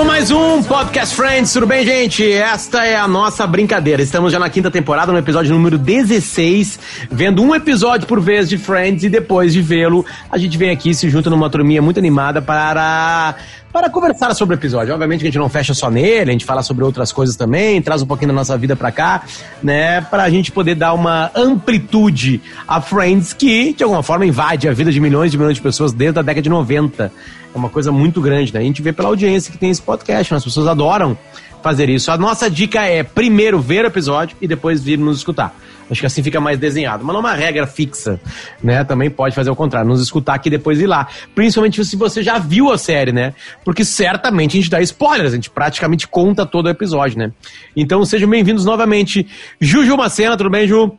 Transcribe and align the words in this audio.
Começou 0.00 0.04
mais 0.04 0.30
um 0.30 0.62
Podcast 0.62 1.14
Friends, 1.14 1.52
tudo 1.52 1.66
bem, 1.66 1.84
gente? 1.84 2.32
Esta 2.32 2.86
é 2.86 2.96
a 2.96 3.06
nossa 3.06 3.46
brincadeira. 3.46 4.00
Estamos 4.00 4.32
já 4.32 4.38
na 4.38 4.48
quinta 4.48 4.70
temporada, 4.70 5.12
no 5.12 5.18
episódio 5.18 5.52
número 5.52 5.76
16, 5.76 6.78
vendo 7.10 7.42
um 7.42 7.54
episódio 7.54 8.06
por 8.06 8.18
vez 8.18 8.48
de 8.48 8.56
Friends 8.56 9.04
e 9.04 9.10
depois 9.10 9.52
de 9.52 9.60
vê-lo, 9.60 10.06
a 10.30 10.38
gente 10.38 10.56
vem 10.56 10.70
aqui 10.70 10.94
se 10.94 11.10
junta 11.10 11.28
numa 11.28 11.50
turminha 11.50 11.82
muito 11.82 11.98
animada 11.98 12.40
para 12.40 13.34
para 13.72 13.88
conversar 13.88 14.34
sobre 14.34 14.54
o 14.54 14.58
episódio. 14.58 14.92
Obviamente 14.92 15.20
que 15.20 15.26
a 15.26 15.30
gente 15.30 15.38
não 15.38 15.48
fecha 15.48 15.72
só 15.74 15.90
nele, 15.90 16.30
a 16.30 16.32
gente 16.32 16.44
fala 16.44 16.62
sobre 16.62 16.84
outras 16.84 17.12
coisas 17.12 17.36
também, 17.36 17.80
traz 17.80 18.02
um 18.02 18.06
pouquinho 18.06 18.28
da 18.28 18.34
nossa 18.34 18.56
vida 18.58 18.74
para 18.74 18.90
cá, 18.90 19.22
né, 19.62 20.00
pra 20.00 20.28
gente 20.28 20.50
poder 20.50 20.74
dar 20.74 20.92
uma 20.92 21.30
amplitude 21.34 22.40
a 22.66 22.80
Friends 22.80 23.32
que, 23.32 23.72
de 23.72 23.84
alguma 23.84 24.02
forma, 24.02 24.26
invade 24.26 24.68
a 24.68 24.72
vida 24.72 24.90
de 24.90 25.00
milhões 25.00 25.30
de 25.30 25.38
milhões 25.38 25.56
de 25.56 25.62
pessoas 25.62 25.92
desde 25.92 26.18
a 26.18 26.22
década 26.22 26.42
de 26.42 26.50
90. 26.50 27.12
É 27.52 27.58
uma 27.58 27.68
coisa 27.68 27.90
muito 27.90 28.20
grande, 28.20 28.52
né? 28.52 28.60
A 28.60 28.62
gente 28.62 28.80
vê 28.80 28.92
pela 28.92 29.08
audiência 29.08 29.50
que 29.50 29.58
tem 29.58 29.70
esse 29.70 29.82
podcast, 29.82 30.32
né? 30.32 30.38
as 30.38 30.44
pessoas 30.44 30.66
adoram 30.66 31.16
fazer 31.62 31.88
isso. 31.88 32.10
A 32.10 32.18
nossa 32.18 32.50
dica 32.50 32.82
é 32.82 33.02
primeiro 33.02 33.60
ver 33.60 33.84
o 33.84 33.88
episódio 33.88 34.36
e 34.40 34.48
depois 34.48 34.82
vir 34.82 34.98
nos 34.98 35.18
escutar. 35.18 35.54
Acho 35.90 36.00
que 36.00 36.06
assim 36.06 36.22
fica 36.22 36.40
mais 36.40 36.58
desenhado. 36.58 37.04
Mas 37.04 37.12
não 37.12 37.20
é 37.20 37.24
uma 37.24 37.34
regra 37.34 37.66
fixa, 37.66 38.20
né? 38.62 38.84
Também 38.84 39.10
pode 39.10 39.34
fazer 39.34 39.50
o 39.50 39.56
contrário, 39.56 39.88
nos 39.88 40.00
escutar 40.00 40.34
aqui 40.34 40.48
e 40.48 40.50
depois 40.50 40.80
ir 40.80 40.86
lá. 40.86 41.08
Principalmente 41.34 41.84
se 41.84 41.96
você 41.96 42.22
já 42.22 42.38
viu 42.38 42.70
a 42.70 42.78
série, 42.78 43.12
né? 43.12 43.34
Porque 43.64 43.84
certamente 43.84 44.56
a 44.56 44.60
gente 44.60 44.70
dá 44.70 44.80
spoilers, 44.80 45.32
a 45.32 45.36
gente 45.36 45.50
praticamente 45.50 46.06
conta 46.06 46.46
todo 46.46 46.66
o 46.66 46.70
episódio, 46.70 47.18
né? 47.18 47.32
Então 47.76 48.04
sejam 48.04 48.30
bem-vindos 48.30 48.64
novamente. 48.64 49.26
Juju 49.60 49.96
Macena, 49.96 50.36
tudo 50.36 50.50
bem, 50.50 50.66
Ju? 50.68 50.96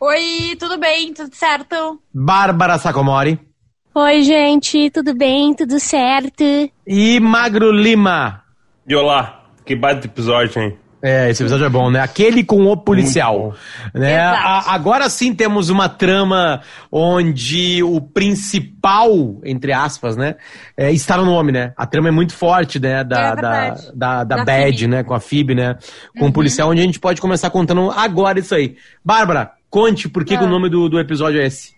Oi, 0.00 0.56
tudo 0.58 0.78
bem? 0.78 1.12
Tudo 1.12 1.34
certo? 1.34 2.00
Bárbara 2.12 2.78
Sacomori. 2.78 3.38
Oi, 3.94 4.22
gente, 4.22 4.90
tudo 4.90 5.14
bem? 5.14 5.54
Tudo 5.54 5.78
certo? 5.78 6.42
E 6.86 7.20
Magro 7.20 7.70
Lima. 7.70 8.42
E 8.88 8.96
olá, 8.96 9.41
que 9.64 9.74
baita 9.76 10.06
episódio, 10.06 10.60
hein? 10.62 10.76
É, 11.04 11.28
esse 11.30 11.42
episódio 11.42 11.66
é 11.66 11.68
bom, 11.68 11.90
né? 11.90 11.98
Aquele 11.98 12.44
com 12.44 12.64
o 12.66 12.76
policial. 12.76 13.54
Né? 13.92 14.18
A, 14.20 14.72
agora 14.72 15.08
sim 15.10 15.34
temos 15.34 15.68
uma 15.68 15.88
trama 15.88 16.60
onde 16.92 17.82
o 17.82 18.00
principal, 18.00 19.40
entre 19.44 19.72
aspas, 19.72 20.16
né? 20.16 20.36
É, 20.76 20.92
está 20.92 21.16
no 21.16 21.24
nome, 21.24 21.50
né? 21.50 21.72
A 21.76 21.86
trama 21.86 22.06
é 22.06 22.12
muito 22.12 22.34
forte, 22.34 22.78
né? 22.78 23.02
Da, 23.02 23.20
É 23.30 23.34
da, 23.36 23.40
da, 23.40 23.74
da 23.94 24.24
Da 24.36 24.44
Bad, 24.44 24.78
Phoebe. 24.78 24.86
né? 24.86 25.02
Com 25.02 25.14
a 25.14 25.18
Phoebe, 25.18 25.54
né? 25.56 25.76
Com 26.16 26.24
Uhum. 26.26 26.30
o 26.30 26.32
policial, 26.32 26.70
onde 26.70 26.80
a 26.80 26.84
gente 26.84 27.00
pode 27.00 27.20
começar 27.20 27.50
contando 27.50 27.90
agora 27.90 28.38
isso 28.38 28.54
aí. 28.54 28.76
Bárbara, 29.04 29.50
conte 29.68 30.08
por 30.08 30.24
que, 30.24 30.36
que 30.36 30.44
o 30.44 30.46
Ah. 30.46 30.50
nome 30.50 30.68
do, 30.68 30.88
do 30.88 31.00
episódio 31.00 31.40
é 31.40 31.46
esse. 31.46 31.72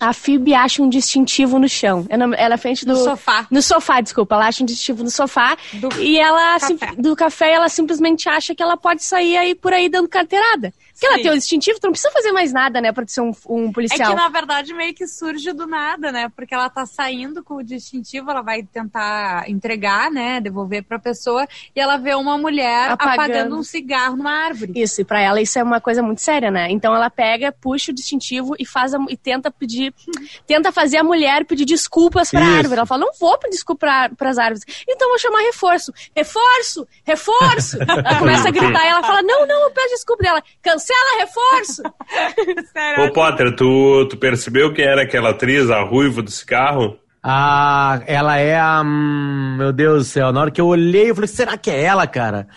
A 0.00 0.12
Phoebe 0.12 0.54
acha 0.54 0.82
um 0.82 0.88
distintivo 0.88 1.58
no 1.58 1.68
chão. 1.68 2.06
Ela 2.08 2.54
é 2.54 2.56
frente 2.56 2.84
do... 2.84 2.92
No 2.92 3.04
sofá. 3.04 3.46
No 3.50 3.62
sofá, 3.62 4.00
desculpa. 4.00 4.34
Ela 4.34 4.48
acha 4.48 4.62
um 4.62 4.66
distintivo 4.66 5.04
no 5.04 5.10
sofá. 5.10 5.56
Do 5.74 5.88
e 6.00 6.18
ela... 6.18 6.58
café. 6.58 6.66
sim- 6.90 7.02
do 7.02 7.14
café, 7.14 7.52
ela 7.52 7.68
simplesmente 7.68 8.28
acha 8.28 8.54
que 8.54 8.62
ela 8.62 8.76
pode 8.76 9.04
sair 9.04 9.36
aí 9.36 9.54
por 9.54 9.72
aí 9.72 9.88
dando 9.88 10.08
carteirada. 10.08 10.74
Porque 11.02 11.06
ela 11.06 11.16
Sim. 11.16 11.22
tem 11.24 11.32
o 11.32 11.36
distintivo, 11.38 11.80
tu 11.80 11.84
não 11.84 11.90
precisa 11.90 12.12
fazer 12.12 12.30
mais 12.30 12.52
nada, 12.52 12.80
né? 12.80 12.92
Pra 12.92 13.04
ser 13.08 13.20
um, 13.22 13.32
um 13.48 13.68
É 13.70 13.72
policial. 13.72 14.10
que 14.10 14.14
na 14.14 14.28
verdade 14.28 14.72
meio 14.72 14.94
que 14.94 15.04
surge 15.08 15.52
do 15.52 15.66
nada, 15.66 16.12
né? 16.12 16.28
Porque 16.36 16.54
ela 16.54 16.70
tá 16.70 16.86
saindo 16.86 17.42
com 17.42 17.54
o 17.56 17.62
distintivo, 17.62 18.30
ela 18.30 18.40
vai 18.40 18.62
tentar 18.62 19.50
entregar, 19.50 20.12
né? 20.12 20.40
Devolver 20.40 20.84
pra 20.84 21.00
pessoa, 21.00 21.44
e 21.74 21.80
ela 21.80 21.96
vê 21.96 22.14
uma 22.14 22.38
mulher 22.38 22.92
Apagando. 22.92 23.14
apagando, 23.20 23.58
um 23.58 23.62
cigarro 23.64 24.16
numa 24.16 24.30
árvore. 24.30 24.72
Isso, 24.76 25.00
e 25.00 25.04
pra 25.04 25.20
ela 25.20 25.40
isso 25.40 25.58
é 25.58 25.62
uma 25.64 25.80
coisa 25.80 26.02
muito 26.02 26.20
séria, 26.22 26.52
né? 26.52 26.70
Então 26.70 26.94
ela 26.94 27.10
pega, 27.10 27.50
puxa 27.50 27.90
o 27.90 27.94
distintivo 27.94 28.54
e 28.56 28.64
faz 28.64 28.94
a- 28.94 28.98
e 29.08 29.16
tenta 29.16 29.50
pedir, 29.50 29.92
tenta 30.46 30.70
fazer 30.70 30.98
a 30.98 31.04
mulher 31.04 31.44
pedir 31.46 31.64
desculpas 31.64 32.30
pra 32.30 32.40
Isso. 32.42 32.56
árvore. 32.58 32.76
Ela 32.78 32.86
fala, 32.86 33.00
não 33.06 33.12
vou 33.18 33.36
pedir 33.38 33.54
desculpa 33.54 33.80
pra, 33.86 34.08
pras 34.16 34.38
árvores. 34.38 34.62
Então 34.88 35.08
vou 35.08 35.18
chamar 35.18 35.40
reforço. 35.40 35.92
Reforço! 36.14 36.86
Reforço! 37.04 37.78
ela 37.82 38.18
começa 38.20 38.46
a 38.46 38.50
gritar 38.52 38.84
e 38.84 38.88
ela 38.88 39.02
fala, 39.02 39.20
não, 39.22 39.46
não, 39.48 39.64
eu 39.64 39.70
peço 39.72 39.88
desculpa 39.94 40.22
dela. 40.22 40.42
Cancela 40.62 40.91
reforço! 41.20 41.82
Sério, 42.72 43.04
Ô 43.04 43.12
Potter, 43.12 43.54
tu, 43.54 44.06
tu 44.08 44.16
percebeu 44.16 44.72
quem 44.72 44.84
era 44.84 45.02
aquela 45.02 45.30
atriz, 45.30 45.70
a 45.70 45.82
ruiva 45.82 46.22
do 46.22 46.30
cigarro? 46.30 46.96
Ah, 47.22 48.00
ela 48.06 48.36
é 48.38 48.58
a. 48.58 48.82
hum, 48.84 49.56
meu 49.58 49.72
Deus 49.72 49.98
do 49.98 50.04
céu, 50.04 50.32
na 50.32 50.40
hora 50.40 50.50
que 50.50 50.60
eu 50.60 50.66
olhei, 50.66 51.10
eu 51.10 51.14
falei, 51.14 51.28
será 51.28 51.56
que 51.56 51.70
é 51.70 51.82
ela, 51.82 52.06
cara? 52.06 52.48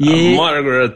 E 0.00 0.34
A 0.34 0.36
Margaret, 0.36 0.94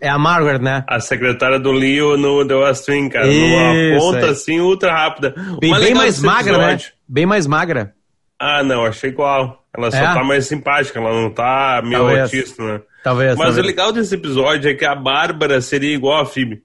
é 0.00 0.08
a 0.08 0.18
Margaret, 0.18 0.58
né? 0.60 0.84
a 0.88 1.00
secretária 1.00 1.58
do 1.58 1.70
Leo 1.72 2.16
no 2.16 2.46
The 2.46 2.54
West 2.54 2.88
Wing, 2.88 3.08
cara. 3.10 3.26
Isso, 3.26 3.40
numa 3.46 3.98
ponta 4.00 4.26
é. 4.26 4.30
assim, 4.30 4.60
ultra 4.60 4.92
rápida. 4.92 5.34
Bem, 5.60 5.72
bem 5.78 5.94
mais 5.94 6.14
desse 6.16 6.26
magra, 6.26 6.58
né? 6.58 6.64
episódio- 6.72 6.92
Bem 7.08 7.26
mais 7.26 7.46
magra. 7.46 7.94
Ah, 8.38 8.62
não, 8.62 8.84
achei 8.84 9.10
igual. 9.10 9.62
Ela 9.76 9.90
só 9.90 9.96
É? 9.98 10.14
tá 10.14 10.24
mais 10.24 10.46
simpática, 10.46 10.98
ela 10.98 11.12
não 11.12 11.30
tá 11.30 11.80
meio 11.84 11.98
Talvez. 11.98 12.20
autista, 12.22 12.62
né? 12.62 12.80
Talvez. 13.04 13.30
Mas 13.36 13.40
o 13.40 13.44
talvez. 13.54 13.66
legal 13.66 13.92
desse 13.92 14.14
episódio 14.14 14.70
é 14.70 14.74
que 14.74 14.84
a 14.84 14.94
Bárbara 14.94 15.60
seria 15.60 15.94
igual 15.94 16.20
a 16.20 16.26
Phoebe. 16.26 16.62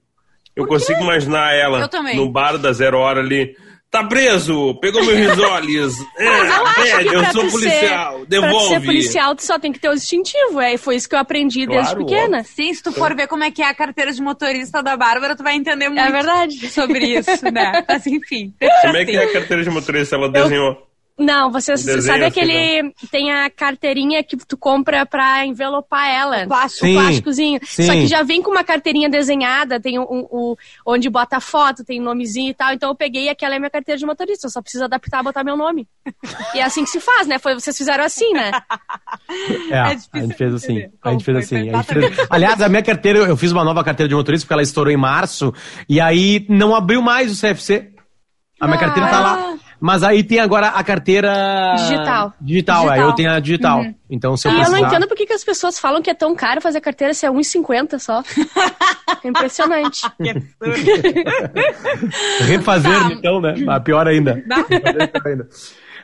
Eu 0.54 0.66
consigo 0.66 1.00
imaginar 1.00 1.54
ela 1.54 1.88
Eu 1.92 2.14
no 2.16 2.30
bar 2.30 2.58
da 2.58 2.72
Zero 2.72 2.98
Hora 2.98 3.20
ali. 3.20 3.56
Tá 3.90 4.02
preso! 4.04 4.74
Pegou 4.80 5.04
meu 5.04 5.14
risoles! 5.14 5.94
É, 6.18 6.26
Eu 6.26 6.84
velho, 6.84 7.12
eu 7.12 7.24
sou 7.26 7.46
policial! 7.50 8.20
ser, 8.20 8.26
Devolve! 8.26 8.68
Pra 8.70 8.80
ser 8.80 8.86
policial, 8.86 9.34
tu 9.34 9.44
só 9.44 9.58
tem 9.58 9.70
que 9.70 9.78
ter 9.78 9.90
o 9.90 9.94
distintivo. 9.94 10.60
É, 10.60 10.78
foi 10.78 10.96
isso 10.96 11.06
que 11.08 11.14
eu 11.14 11.18
aprendi 11.18 11.66
desde 11.66 11.92
Claro, 11.94 12.06
pequena. 12.06 12.42
Sim, 12.42 12.72
se 12.72 12.82
tu 12.82 12.90
for 12.90 13.14
ver 13.14 13.26
como 13.28 13.44
é 13.44 13.50
que 13.50 13.60
é 13.60 13.68
a 13.68 13.74
carteira 13.74 14.10
de 14.10 14.22
motorista 14.22 14.82
da 14.82 14.96
Bárbara, 14.96 15.36
tu 15.36 15.42
vai 15.42 15.56
entender 15.56 15.88
muito 15.90 16.00
É 16.00 16.10
verdade. 16.10 16.68
sobre 16.70 17.04
isso, 17.18 17.44
né? 17.52 17.84
Mas 17.88 18.06
enfim. 18.06 18.54
Como 18.82 18.96
é 18.96 19.04
que 19.04 19.14
é 19.16 19.24
a 19.24 19.32
carteira 19.32 19.62
de 19.62 19.68
motorista? 19.70 20.16
Ela 20.16 20.30
desenhou. 20.30 20.86
Não, 21.22 21.50
você 21.50 21.72
desenho 21.72 22.02
sabe 22.02 22.24
assim, 22.24 22.40
aquele. 22.40 22.92
Tem 23.10 23.30
a 23.32 23.48
carteirinha 23.48 24.22
que 24.24 24.36
tu 24.36 24.56
compra 24.56 25.06
pra 25.06 25.46
envelopar 25.46 26.08
ela. 26.08 26.44
O 26.44 26.48
plástico. 26.48 26.86
Sim. 26.86 26.96
O 26.96 27.00
plásticozinho. 27.00 27.60
sim. 27.64 27.82
Só 27.84 27.92
que 27.92 28.06
já 28.06 28.22
vem 28.22 28.42
com 28.42 28.50
uma 28.50 28.64
carteirinha 28.64 29.08
desenhada, 29.08 29.80
tem 29.80 29.98
um, 29.98 30.02
um- 30.02 30.28
um- 30.32 30.54
onde 30.86 31.08
bota 31.08 31.40
foto, 31.40 31.84
tem 31.84 32.00
nomezinho 32.00 32.50
e 32.50 32.54
tal. 32.54 32.72
Então 32.72 32.90
eu 32.90 32.94
peguei 32.94 33.24
e 33.24 33.28
aquela 33.28 33.54
é 33.54 33.58
minha 33.58 33.70
carteira 33.70 33.98
de 33.98 34.04
motorista. 34.06 34.46
Eu 34.46 34.50
só 34.50 34.60
preciso 34.60 34.84
adaptar, 34.84 35.22
botar 35.22 35.44
meu 35.44 35.56
nome. 35.56 35.86
e 36.54 36.58
é 36.58 36.62
assim 36.64 36.84
que 36.84 36.90
se 36.90 37.00
faz, 37.00 37.26
né? 37.26 37.38
Foi, 37.38 37.54
vocês 37.54 37.76
fizeram 37.76 38.04
assim, 38.04 38.32
né? 38.32 38.50
É, 39.70 39.74
É 39.74 39.78
a 39.80 39.94
difícil 39.94 40.20
gente 40.22 40.34
fez 40.34 40.54
assim. 40.54 40.82
A 41.02 41.10
gente 41.12 41.24
fez 41.24 41.36
assim. 41.38 41.70
a 41.70 41.82
gente 41.82 41.86
fez- 41.94 42.26
Aliás, 42.30 42.60
a 42.60 42.68
minha 42.68 42.82
carteira, 42.82 43.20
eu 43.20 43.36
fiz 43.36 43.52
uma 43.52 43.64
nova 43.64 43.82
carteira 43.84 44.08
de 44.08 44.14
motorista 44.14 44.44
porque 44.44 44.52
ela 44.52 44.62
estourou 44.62 44.92
em 44.92 44.96
março 44.96 45.52
e 45.88 46.00
aí 46.00 46.44
não 46.48 46.74
abriu 46.74 47.00
mais 47.02 47.30
o 47.32 47.40
CFC. 47.40 47.90
A 48.60 48.66
minha 48.66 48.76
Ah. 48.76 48.80
carteira 48.80 49.08
tá 49.10 49.20
lá. 49.20 49.54
Mas 49.84 50.04
aí 50.04 50.22
tem 50.22 50.38
agora 50.38 50.68
a 50.68 50.84
carteira 50.84 51.74
Digital. 51.76 52.32
Digital, 52.40 52.82
Digital. 52.84 53.08
eu 53.08 53.12
tenho 53.16 53.30
a 53.32 53.40
digital. 53.40 53.84
Então 54.08 54.36
se 54.36 54.46
eu 54.46 54.52
e 54.52 54.54
eu 54.54 54.60
precisar... 54.60 54.78
não 54.80 54.86
entendo 54.86 55.08
por 55.08 55.16
que, 55.16 55.32
as 55.32 55.42
pessoas 55.42 55.76
falam 55.76 56.00
que 56.00 56.08
é 56.08 56.14
tão 56.14 56.36
caro 56.36 56.60
fazer 56.60 56.80
carteira 56.80 57.12
se 57.12 57.26
é 57.26 57.30
1,50 57.30 57.98
só. 57.98 58.22
É 59.24 59.28
impressionante. 59.28 60.02
Refazer, 62.40 62.98
Tá. 63.00 63.12
então, 63.12 63.40
né? 63.40 63.54
Ah, 63.68 63.78
pior 63.80 64.06
ainda. 64.08 64.42
Pior 64.68 65.26
ainda. 65.26 65.48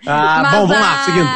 Ah, 0.07 0.43
bom, 0.53 0.67
vamos 0.69 0.77
a- 0.77 0.81
lá, 0.81 0.99
seguindo. 1.05 1.29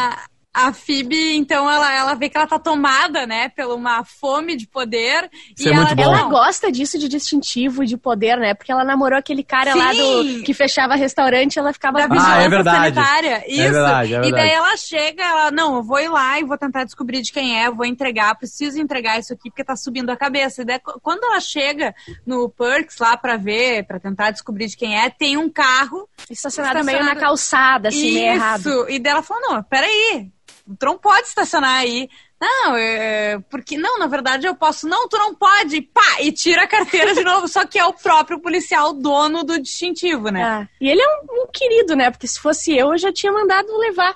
A 0.55 0.71
Phoebe, 0.71 1.35
então, 1.37 1.69
ela, 1.71 1.95
ela 1.95 2.15
vê 2.15 2.29
que 2.29 2.37
ela 2.37 2.47
tá 2.47 2.59
tomada, 2.59 3.27
né, 3.27 3.49
pela 3.49 3.75
uma 3.75 4.05
fome 4.05 4.55
de 4.55 4.67
poder. 4.67 5.31
Isso 5.59 5.67
e 5.67 5.73
é 5.73 5.75
muito 5.75 5.93
ela, 5.93 5.95
bom. 5.97 6.03
Ela 6.15 6.29
gosta 6.29 6.71
disso 6.71 6.99
de 6.99 7.09
distintivo, 7.09 7.87
de 7.87 7.97
poder, 7.97 8.37
né? 8.37 8.53
Porque 8.53 8.71
ela 8.71 8.85
namorou 8.85 9.19
aquele 9.19 9.43
cara 9.43 9.75
lá 9.75 9.95
Sim. 9.95 9.97
do 10.39 10.43
que 10.45 10.53
fechava 10.53 10.95
restaurante, 10.95 11.59
ela 11.59 11.73
ficava 11.73 11.99
Da 11.99 12.05
Ah, 12.05 12.09
vigilância 12.09 12.45
é 12.45 12.49
verdade. 12.51 12.95
sanitária. 12.95 13.45
Isso. 13.49 13.61
É 13.63 13.71
verdade, 13.71 14.15
é 14.15 14.19
E 14.19 14.21
verdade. 14.21 14.33
daí 14.43 14.51
ela 14.51 14.77
chega, 14.77 15.23
ela, 15.25 15.51
não, 15.51 15.77
eu 15.77 15.83
vou 15.83 15.99
ir 16.01 16.09
lá 16.11 16.39
e 16.39 16.45
vou 16.45 16.59
tentar 16.59 16.85
descobrir 16.85 17.23
de 17.23 17.33
quem 17.33 17.59
é, 17.59 17.71
vou 17.71 17.87
entregar, 17.87 18.35
preciso 18.37 18.79
entregar 18.79 19.19
isso 19.19 19.33
aqui 19.33 19.49
porque 19.49 19.65
tá 19.65 19.75
subindo 19.75 20.11
a 20.11 20.17
cabeça. 20.19 20.61
E 20.61 20.65
daí, 20.67 20.79
qu- 20.79 21.01
quando 21.01 21.25
ela 21.25 21.41
chega 21.41 21.95
no 22.27 22.51
Perks 22.51 22.99
lá 22.99 23.17
pra 23.17 23.39
ver, 23.39 23.87
pra 23.87 23.99
tentar 23.99 24.31
descobrir 24.33 24.67
de 24.67 24.77
quem 24.77 24.99
é, 25.01 25.09
tem 25.09 25.39
um 25.39 25.49
carro. 25.49 26.07
estacionada 26.29 26.83
meio 26.85 27.03
na 27.03 27.17
calçada, 27.17 27.89
assim, 27.89 28.13
meio 28.13 28.35
errado. 28.35 28.61
Isso. 28.61 28.87
E 28.91 28.99
daí 28.99 29.13
ela 29.13 29.23
falou, 29.23 29.43
não, 29.51 29.63
peraí, 29.63 30.31
tu 30.79 30.87
não 30.87 30.99
pode 30.99 31.27
estacionar 31.29 31.77
aí. 31.79 32.09
Não, 32.41 32.75
é, 32.77 33.39
porque 33.49 33.77
não, 33.79 33.99
na 34.01 34.09
verdade 34.09 34.47
eu 34.47 34.55
posso. 34.57 34.89
Não, 34.89 35.09
tu 35.09 35.17
não 35.17 35.33
pode. 35.35 35.81
Pá, 35.83 36.21
e 36.21 36.33
tira 36.33 36.65
a 36.65 36.67
carteira 36.67 37.15
de 37.15 37.23
novo. 37.25 37.47
Só 37.47 37.65
que 37.65 37.79
é 37.79 37.85
o 37.85 37.93
próprio 37.93 38.41
policial 38.41 38.93
dono 38.93 39.45
do 39.45 39.61
distintivo, 39.63 40.29
né? 40.29 40.43
Ah, 40.43 40.69
e 40.81 40.89
ele 40.91 41.01
é 41.01 41.07
um, 41.07 41.43
um 41.45 41.47
querido, 41.53 41.95
né? 41.95 42.11
Porque 42.11 42.27
se 42.27 42.41
fosse 42.41 42.77
eu, 42.77 42.91
eu 42.93 42.99
já 42.99 43.13
tinha 43.13 43.33
mandado 43.33 43.69
levar 43.79 44.15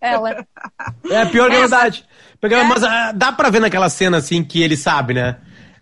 ela. 0.00 0.46
É 1.10 1.24
pior 1.26 1.50
que 1.50 1.56
a 1.56 1.58
Essa- 1.60 1.68
verdade. 1.76 2.06
Pegar- 2.40 2.60
É. 2.60 2.64
Mas 2.64 2.82
ah, 2.82 3.12
dá 3.12 3.30
pra 3.32 3.50
ver 3.50 3.60
naquela 3.60 3.88
cena 3.90 4.18
assim 4.18 4.42
que 4.42 4.62
ele 4.62 4.76
sabe, 4.76 5.12
né? 5.14 5.36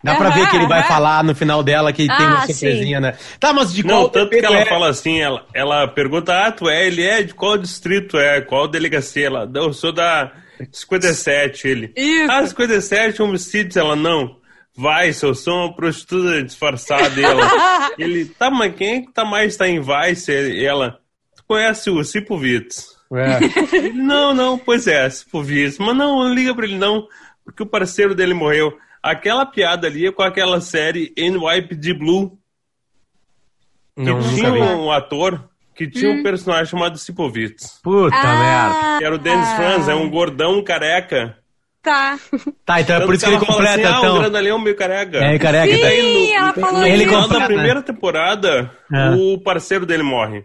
Dá 0.04 0.16
pra 0.16 0.30
ver 0.30 0.50
que 0.50 0.56
ele 0.56 0.66
vai 0.66 0.82
falar 0.82 1.24
no 1.24 1.34
final 1.34 1.62
dela 1.62 1.92
que 1.92 2.06
tem 2.06 2.26
uma 2.26 2.42
Ah, 2.42 2.46
surpresinha, 2.46 3.00
né? 3.00 3.16
Tá, 3.40 3.52
mas 3.52 3.72
de 3.72 3.82
Não, 3.82 4.00
qual 4.00 4.08
tanto 4.10 4.30
que 4.30 4.44
ela 4.44 4.58
é? 4.58 4.66
fala 4.66 4.88
assim, 4.90 5.20
ela, 5.20 5.46
ela 5.54 5.88
pergunta, 5.88 6.46
ah, 6.46 6.52
tu 6.52 6.68
é, 6.68 6.86
ele 6.86 7.02
é, 7.02 7.22
de 7.22 7.32
qual 7.34 7.56
distrito 7.56 8.18
é, 8.18 8.40
qual 8.42 8.68
delegacia? 8.68 9.26
Ela, 9.26 9.46
não, 9.46 9.64
eu 9.64 9.72
sou 9.72 9.90
da 9.92 10.30
57, 10.70 11.66
ele. 11.68 11.92
Isso. 11.96 12.30
Ah, 12.30 12.46
57, 12.46 13.22
homicídios, 13.22 13.76
ela, 13.76 13.96
não. 13.96 14.36
Vice, 14.76 15.24
eu 15.24 15.34
sou 15.34 15.54
uma 15.66 15.74
prostituta 15.74 16.42
disfarçada, 16.42 17.20
ela. 17.20 17.90
ele, 17.98 18.24
tá, 18.26 18.50
mas 18.50 18.74
quem 18.74 18.96
é 18.96 19.00
que 19.02 19.12
tá 19.12 19.24
mais 19.24 19.56
tá 19.56 19.68
em 19.68 19.80
Vice? 19.80 20.32
E 20.32 20.64
ela, 20.64 20.98
tu 21.36 21.44
conhece 21.46 21.90
o 21.90 22.02
Cipovitz? 22.04 22.88
É. 23.12 23.76
Ele, 23.76 23.92
não, 24.02 24.34
não, 24.34 24.58
pois 24.58 24.86
é, 24.86 25.08
for 25.10 25.48
isso. 25.50 25.80
Mas 25.80 25.96
não, 25.96 26.24
não 26.24 26.34
liga 26.34 26.54
pra 26.54 26.64
ele 26.64 26.76
não, 26.76 27.06
porque 27.44 27.62
o 27.62 27.66
parceiro 27.66 28.14
dele 28.14 28.34
morreu. 28.34 28.76
Aquela 29.04 29.44
piada 29.44 29.86
ali 29.86 30.06
é 30.06 30.12
com 30.12 30.22
aquela 30.22 30.60
série 30.62 31.12
NYPD 31.16 31.92
Blue, 31.92 32.38
que 33.94 34.02
Não, 34.02 34.18
nunca 34.18 34.34
tinha 34.34 34.50
um 34.52 34.90
ator 34.90 35.48
que 35.74 35.86
tinha 35.88 36.10
um 36.10 36.22
personagem 36.22 36.66
chamado 36.66 36.96
Sipovitz. 36.96 37.80
Puta 37.82 38.16
merda. 38.16 38.98
Que 38.98 39.04
era 39.04 39.14
o 39.14 39.18
Dennis 39.18 39.52
Franz, 39.52 39.88
é 39.88 39.94
um 39.94 40.08
gordão 40.08 40.62
careca. 40.64 41.36
Tá. 41.82 42.18
Tá, 42.64 42.80
então 42.80 42.96
é 42.96 42.98
Tanto 43.00 43.06
por 43.06 43.14
isso 43.14 43.24
que 43.26 43.30
que 43.30 43.36
ele 43.36 43.44
ela 43.44 43.46
completa, 43.46 43.74
assim, 43.74 43.84
ah, 43.84 44.00
o 44.00 44.04
então. 44.04 44.18
grandalhão 44.20 44.58
meio 44.58 44.74
careca. 44.74 45.18
É, 45.18 45.38
careca. 45.38 45.74
Sim, 45.74 45.80
tá? 45.82 45.86
Aí, 45.88 46.28
no- 46.30 46.34
ela 46.36 46.52
falou 46.54 46.82
ele 46.86 46.96
no 46.96 47.10
final 47.10 47.22
completa, 47.24 47.40
da 47.40 47.46
primeira 47.46 47.82
temporada, 47.82 48.70
É. 48.90 49.10
o 49.10 49.38
parceiro 49.38 49.84
dele 49.84 50.02
morre. 50.02 50.44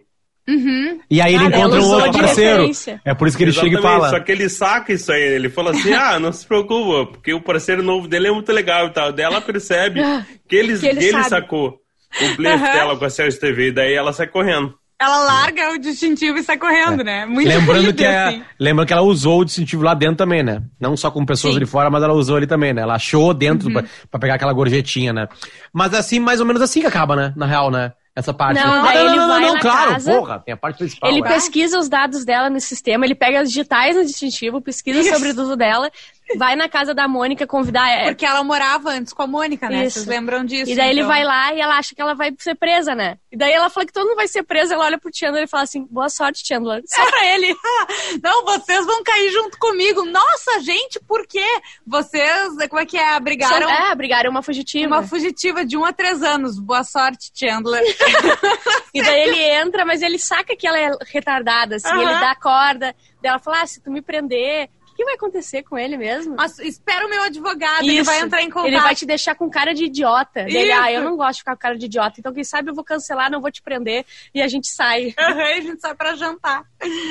E 1.10 1.22
aí 1.22 1.36
ele 1.36 1.46
encontra 1.46 1.82
um 1.82 1.86
outro 1.90 2.12
de 2.12 2.20
parceiro. 2.20 2.52
referência. 2.58 3.02
É 3.06 3.14
por 3.14 3.28
isso 3.28 3.38
que 3.38 3.44
ele 3.44 3.52
chega 3.52 3.68
e 3.68 3.70
Exatamente, 3.72 4.00
fala. 4.02 4.10
Só 4.10 4.20
que 4.20 4.32
ele 4.32 4.50
saca 4.50 4.94
isso 4.94 5.12
aí. 5.12 5.22
Ele 5.22 5.50
fala 5.50 5.72
assim: 5.72 5.94
ah, 5.94 6.20
não 6.20 6.32
se 6.32 6.46
preocupa, 6.46 7.12
porque 7.12 7.34
o 7.34 7.42
parceiro 7.42 7.84
novo 7.84 8.08
dele 8.08 8.28
é 8.28 8.32
muito 8.32 8.52
legal 8.52 8.88
e 8.88 8.90
tal. 8.94 9.12
Daí 9.12 9.26
ela 9.26 9.42
percebe 9.42 10.02
que 10.48 10.56
ele, 10.56 10.78
Que 10.78 10.88
ele 10.88 11.06
ele 11.06 11.24
sacou 11.24 11.78
o 12.22 12.36
blefe 12.36 12.64
Aham. 12.64 12.74
dela 12.74 12.98
com 12.98 13.06
a 13.06 13.10
Celso 13.10 13.40
TV. 13.40 13.68
E 13.68 13.72
daí 13.72 13.94
ela 13.94 14.12
sai 14.14 14.28
correndo. 14.28 14.74
Ela 15.02 15.18
larga 15.24 15.72
o 15.72 15.78
distintivo 15.80 16.40
e 16.40 16.44
sai 16.44 16.58
correndo, 16.58 17.06
né? 17.06 17.26
Muito 17.26 17.48
Lembrando 17.48 17.94
que, 17.94 18.04
é, 18.04 18.18
assim. 18.26 18.44
lembrando 18.60 18.88
que 18.88 18.92
ela 18.92 19.02
usou 19.02 19.40
o 19.40 19.46
distintivo 19.46 19.82
lá 19.82 19.94
dentro 19.94 20.18
também, 20.18 20.44
né? 20.44 20.62
Não 20.78 20.98
só 20.98 21.10
com 21.10 21.26
pessoas 21.26 21.54
Sim. 21.54 21.60
ali 21.60 21.66
fora, 21.66 21.90
mas 21.90 22.04
ela 22.04 22.14
usou 22.14 22.36
ali 22.36 22.46
também, 22.46 22.74
né? 22.74 22.82
Ela 22.82 22.96
achou 22.96 23.34
dentro 23.34 23.72
pra, 23.72 23.86
pra 24.12 24.20
pegar 24.20 24.34
aquela 24.34 24.52
gorjetinha, 24.52 25.14
né? 25.14 25.30
Mas 25.72 25.94
assim, 25.94 26.20
mais 26.20 26.42
ou 26.42 26.46
menos 26.46 26.62
assim 26.62 26.82
que 26.82 26.88
acaba, 26.88 27.16
né? 27.16 27.32
Na 27.38 27.46
real, 27.46 27.72
né? 27.72 27.94
Essa 28.20 28.34
parte. 28.34 28.62
Não, 28.62 28.84
Ah, 28.86 28.96
ele 28.96 29.18
vai 29.18 29.42
não, 29.42 29.54
na 29.54 29.60
claro, 29.62 29.92
casa, 29.92 30.14
porra, 30.14 30.40
tem 30.40 30.54
a 30.54 30.58
parte 30.58 30.78
principal. 30.78 31.10
Ele 31.10 31.20
é. 31.20 31.24
pesquisa 31.24 31.80
os 31.80 31.88
dados 31.88 32.26
dela 32.26 32.50
no 32.50 32.60
sistema, 32.60 33.06
ele 33.06 33.16
pega 33.16 33.40
as 33.40 33.48
digitais 33.48 33.96
no 33.96 34.04
distintivo, 34.04 34.60
pesquisa 34.60 35.00
Isso. 35.00 35.14
sobre 35.14 35.34
tudo 35.34 35.56
dela, 35.56 35.90
vai 36.38 36.56
na 36.56 36.68
casa 36.70 36.94
da 36.94 37.08
Mônica 37.08 37.46
convidar. 37.48 37.90
é, 37.90 38.06
Porque 38.06 38.26
ela 38.26 38.44
morava 38.44 38.90
antes 38.92 39.14
com 39.14 39.24
a 39.24 39.28
Mônica, 39.28 39.70
né? 39.70 39.86
Isso. 39.86 39.96
Vocês 40.00 40.06
lembram 40.08 40.44
disso? 40.46 40.72
E 40.72 40.76
daí 40.76 40.90
ele 40.90 41.00
então. 41.02 41.10
vai 41.12 41.24
lá 41.24 41.54
e 41.54 41.60
ela 41.62 41.78
acha 41.78 41.96
que 41.96 42.02
ela 42.02 42.14
vai 42.14 42.34
ser 42.38 42.56
presa, 42.56 42.94
né? 42.96 43.18
E 43.32 43.38
daí 43.38 43.52
ela 43.52 43.70
fala 43.70 43.86
que 43.86 43.94
todo 43.94 44.06
mundo 44.08 44.16
vai 44.18 44.28
ser 44.28 44.44
preso, 44.44 44.74
ela 44.74 44.86
olha 44.86 44.98
pro 44.98 45.12
Chandler 45.14 45.44
e 45.44 45.48
fala 45.48 45.64
assim, 45.64 45.86
boa 45.90 46.10
sorte, 46.10 46.46
Chandler. 46.48 46.82
Só 46.86 47.06
pra 47.10 47.26
ele. 47.28 47.56
Não, 48.24 48.44
vocês 48.46 48.86
vão 48.86 49.04
cair 49.04 49.32
junto 49.32 49.58
comigo. 49.58 50.06
Nossa, 50.06 50.60
gente, 50.62 51.00
por 51.08 51.26
quê? 51.28 51.46
Vocês, 51.86 52.56
como 52.70 52.82
é 52.82 52.86
que 52.86 52.98
é? 52.98 53.14
Abrigaram 53.16 53.68
Só- 53.68 53.74
é, 53.92 53.96
brigaram 53.96 54.30
uma 54.32 54.42
fugitiva. 54.42 54.88
uma 54.98 55.04
fugitiva 55.04 55.66
de 55.66 55.78
um 55.78 55.86
a 55.86 55.94
três 55.94 56.22
anos. 56.24 56.60
Boa 56.60 56.84
sorte, 56.84 57.32
Chandler. 57.34 57.84
E 58.94 59.02
daí 59.04 59.22
ele 59.22 59.40
entra, 59.40 59.86
mas 59.86 60.02
ele 60.02 60.18
saca 60.18 60.56
que 60.56 60.66
ela 60.68 60.80
é 60.80 60.90
retardada, 61.12 61.76
assim, 61.76 61.88
Aham. 61.90 62.02
ele 62.02 62.20
dá 62.20 62.34
corda. 62.36 62.96
Daí 63.22 63.30
ela 63.30 63.38
fala, 63.40 63.62
ah, 63.62 63.68
se 63.68 63.80
tu 63.82 63.92
me 63.92 64.02
prender, 64.02 64.68
que, 65.00 65.04
que 65.04 65.06
vai 65.06 65.14
acontecer 65.16 65.64
com 65.64 65.78
ele 65.78 65.98
mesmo? 65.98 66.36
Mas 66.36 66.60
espera 66.60 67.06
o 67.06 67.10
meu 67.10 67.24
advogado, 67.24 67.84
ele 67.84 67.94
Isso. 68.00 68.04
vai 68.06 68.20
entrar 68.22 68.42
em 68.42 68.50
contato. 68.50 68.68
Ele 68.68 68.80
vai 68.80 68.94
te 68.96 69.06
deixar 69.06 69.34
com 69.36 69.50
cara 69.50 69.74
de 69.74 69.86
idiota. 69.86 70.42
Ele, 70.42 70.60
Isso. 70.72 70.82
ah, 70.82 70.92
eu 70.92 71.02
não 71.02 71.16
gosto 71.16 71.34
de 71.36 71.40
ficar 71.40 71.56
com 71.56 71.62
cara 71.62 71.78
de 71.78 71.86
idiota, 71.86 72.16
então 72.20 72.34
quem 72.34 72.44
sabe 72.44 72.70
eu 72.70 72.76
vou 72.76 72.84
cancelar, 72.84 73.32
não 73.32 73.40
vou 73.42 73.50
te 73.52 73.62
prender 73.62 74.06
e 74.34 74.42
a 74.42 74.48
gente 74.48 74.68
sai. 74.68 75.14
E 75.50 75.52
a 75.60 75.62
gente 75.62 75.80
sai 75.82 75.96
pra 75.96 76.16
jantar. 76.16 76.64